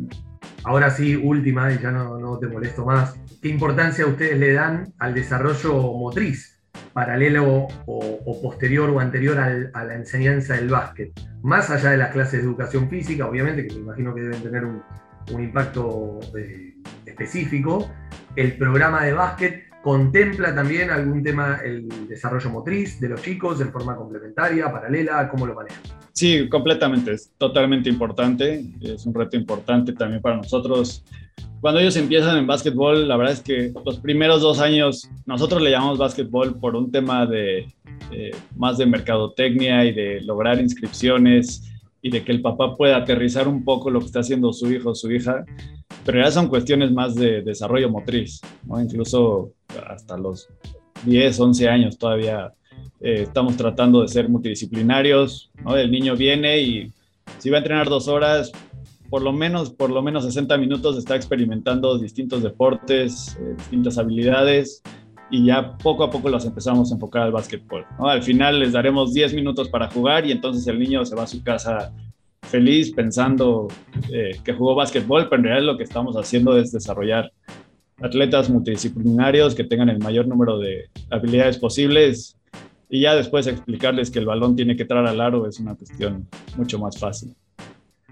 Ahora 0.64 0.90
sí, 0.92 1.16
última, 1.16 1.74
y 1.74 1.80
ya 1.80 1.92
no, 1.92 2.20
no 2.20 2.38
te 2.38 2.48
molesto 2.48 2.86
más, 2.86 3.16
¿qué 3.42 3.50
importancia 3.50 4.06
ustedes 4.06 4.40
le 4.40 4.54
dan 4.54 4.94
al 5.00 5.14
desarrollo 5.14 5.74
motriz? 5.94 6.61
Paralelo 6.94 7.68
o, 7.86 8.42
posterior 8.42 8.90
o 8.90 9.00
anterior 9.00 9.40
a 9.40 9.84
la 9.84 9.96
enseñanza 9.96 10.56
del 10.56 10.70
básquet. 10.70 11.12
Más 11.42 11.70
allá 11.70 11.92
de 11.92 11.98
las 11.98 12.12
clases 12.12 12.42
de 12.42 12.48
educación 12.48 12.90
física, 12.90 13.28
obviamente, 13.28 13.68
que 13.68 13.76
me 13.76 13.82
imagino 13.82 14.14
que 14.14 14.22
deben 14.22 14.44
tener 14.44 14.66
un, 14.66 14.82
impacto 15.32 16.20
eh, 16.38 16.74
específico, 17.06 17.90
el 18.36 18.58
programa 18.58 19.06
de 19.06 19.14
básquet 19.14 19.71
contempla 19.84 20.54
también 20.54 20.90
algún 20.90 21.24
tema, 21.24 21.60
el 21.64 22.08
desarrollo 22.08 22.50
motriz 22.50 23.00
de 23.00 23.10
los 23.10 23.22
chicos 23.22 23.62
en 23.62 23.72
forma 23.72 23.96
complementaria, 23.96 24.72
paralela, 24.72 25.28
¿cómo 25.30 25.48
lo 25.48 25.56
manejan? 25.56 25.82
Sí, 26.14 26.48
completamente, 26.50 27.14
es 27.14 27.32
totalmente 27.38 27.90
importante, 27.90 28.64
es 28.82 29.06
un 29.06 29.14
reto 29.14 29.38
importante 29.38 29.94
también 29.94 30.22
para 30.22 30.38
nosotros 30.38 31.04
cuando 31.62 31.80
ellos 31.80 31.96
empiezan 31.96 32.40
en 32.40 32.48
básquetbol, 32.48 33.08
la 33.08 33.16
verdad 33.18 33.34
es 33.34 33.42
que 33.42 33.72
los 33.86 34.00
primeros 34.00 34.42
dos 34.42 34.60
años, 34.60 35.08
nosotros 35.28 35.62
le 35.62 35.70
llamamos 35.70 36.00
básquetbol 36.00 36.60
por 36.60 36.76
un 36.76 36.92
tema 36.92 37.28
de 37.28 37.72
más 38.58 38.80
de 38.80 38.88
mercadotecnia 38.88 39.86
y 39.86 39.94
de 39.94 40.22
lograr 40.22 40.60
inscripciones 40.60 41.72
y 42.02 42.10
de 42.10 42.24
que 42.24 42.32
el 42.32 42.42
papá 42.42 42.76
pueda 42.76 42.98
aterrizar 42.98 43.48
un 43.48 43.64
poco 43.64 43.92
lo 43.92 44.00
que 44.00 44.08
está 44.08 44.22
haciendo 44.22 44.52
su 44.54 44.72
hijo 44.72 44.90
o 44.90 44.96
su 44.96 45.12
hija, 45.12 45.46
pero 46.04 46.20
ya 46.20 46.32
son 46.32 46.48
cuestiones 46.48 46.92
más 46.92 47.14
de 47.14 47.44
desarrollo 47.44 47.92
motriz, 47.92 48.42
¿no? 48.66 48.82
incluso 48.82 49.54
hasta 49.88 50.18
los 50.18 50.50
10, 51.06 51.40
11 51.40 51.70
años 51.70 51.98
todavía 51.98 52.54
eh, 53.00 53.24
estamos 53.24 53.58
tratando 53.58 54.02
de 54.02 54.08
ser 54.08 54.30
multidisciplinarios, 54.30 55.52
¿no? 55.64 55.76
el 55.76 55.92
niño 55.92 56.16
viene 56.16 56.60
y 56.60 56.94
si 57.40 57.50
va 57.50 57.58
a 57.58 57.60
entrenar 57.60 57.90
dos 57.90 58.08
horas, 58.08 58.52
por 59.10 59.22
lo 59.22 59.34
menos, 59.34 59.72
por 59.72 59.90
lo 59.90 60.02
menos 60.02 60.24
60 60.24 60.58
minutos 60.58 60.98
está 60.98 61.16
experimentando 61.16 61.98
distintos 61.98 62.44
deportes, 62.44 63.38
eh, 63.40 63.56
distintas 63.58 63.98
habilidades 63.98 64.82
y 65.30 65.46
ya 65.46 65.78
poco 65.78 66.04
a 66.04 66.10
poco 66.10 66.30
los 66.30 66.46
empezamos 66.46 66.92
a 66.92 66.96
enfocar 66.96 67.24
al 67.24 67.32
básquetbol. 67.32 67.86
Al 68.00 68.22
final 68.22 68.60
les 68.60 68.74
daremos 68.74 69.14
10 69.14 69.34
minutos 69.34 69.70
para 69.70 69.90
jugar 69.90 70.26
y 70.26 70.32
entonces 70.32 70.68
el 70.68 70.78
niño 70.78 71.06
se 71.06 71.16
va 71.16 71.24
a 71.24 71.28
su 71.28 71.42
casa 71.42 71.94
feliz 72.44 72.92
pensando 72.92 73.68
eh, 74.12 74.32
que 74.44 74.54
jugó 74.54 74.76
básquetbol, 74.76 75.30
pero 75.30 75.42
en 75.42 75.44
realidad 75.46 75.72
lo 75.72 75.78
que 75.78 75.86
estamos 75.86 76.16
haciendo 76.18 76.58
es 76.58 76.72
desarrollar 76.72 77.32
atletas 78.02 78.50
multidisciplinarios 78.50 79.56
que 79.56 79.64
tengan 79.64 79.90
el 79.90 80.00
mayor 80.00 80.28
número 80.28 80.58
de 80.60 80.90
habilidades 81.10 81.58
posibles 81.58 82.38
y 82.90 83.02
ya 83.02 83.16
después 83.16 83.48
explicarles 83.48 84.12
que 84.12 84.20
el 84.20 84.26
balón 84.26 84.56
tiene 84.56 84.76
que 84.76 84.84
entrar 84.84 85.06
al 85.06 85.22
aro 85.22 85.48
es 85.48 85.60
una 85.60 85.76
cuestión 85.76 86.28
mucho 86.58 86.78
más 86.78 87.00
fácil. 87.00 87.34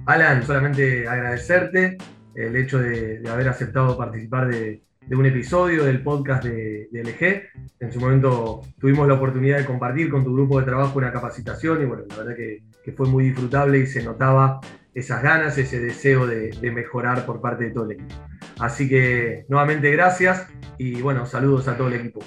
Alan, 0.05 0.43
solamente 0.43 1.07
agradecerte 1.07 1.97
el 2.33 2.55
hecho 2.55 2.79
de, 2.79 3.21
haber 3.29 3.49
aceptado 3.49 3.97
participar 3.97 4.47
de, 4.47 4.81
un 5.11 5.25
episodio 5.25 5.83
del 5.83 6.01
podcast 6.01 6.45
de, 6.45 6.87
LG. 6.93 7.81
En 7.81 7.91
su 7.91 7.99
momento 7.99 8.61
tuvimos 8.79 9.07
la 9.07 9.15
oportunidad 9.15 9.57
de 9.57 9.65
compartir 9.65 10.09
con 10.09 10.23
tu 10.23 10.33
grupo 10.33 10.59
de 10.59 10.65
trabajo 10.65 10.97
una 10.97 11.11
capacitación 11.11 11.81
y 11.81 11.85
bueno, 11.85 12.03
la 12.07 12.15
verdad 12.15 12.35
que, 12.35 12.61
fue 12.95 13.07
muy 13.07 13.25
disfrutable 13.25 13.77
y 13.77 13.85
se 13.85 14.01
notaba 14.01 14.59
esas 14.95 15.21
ganas, 15.21 15.55
ese 15.59 15.79
deseo 15.79 16.25
de, 16.25 16.49
de 16.49 16.71
mejorar 16.71 17.23
por 17.23 17.39
parte 17.39 17.65
de 17.65 17.69
todo 17.69 17.85
el 17.85 17.91
equipo. 17.91 18.15
Así 18.59 18.89
que 18.89 19.45
nuevamente 19.47 19.89
gracias 19.91 20.47
y 20.77 21.01
bueno, 21.01 21.25
saludos 21.25 21.67
a 21.67 21.77
todo 21.77 21.87
el 21.87 21.95
equipo. 21.95 22.19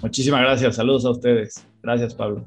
Muchísimas 0.00 0.40
gracias, 0.40 0.76
saludos 0.76 1.04
a 1.04 1.10
ustedes. 1.10 1.66
Gracias 1.82 2.14
Pablo. 2.14 2.46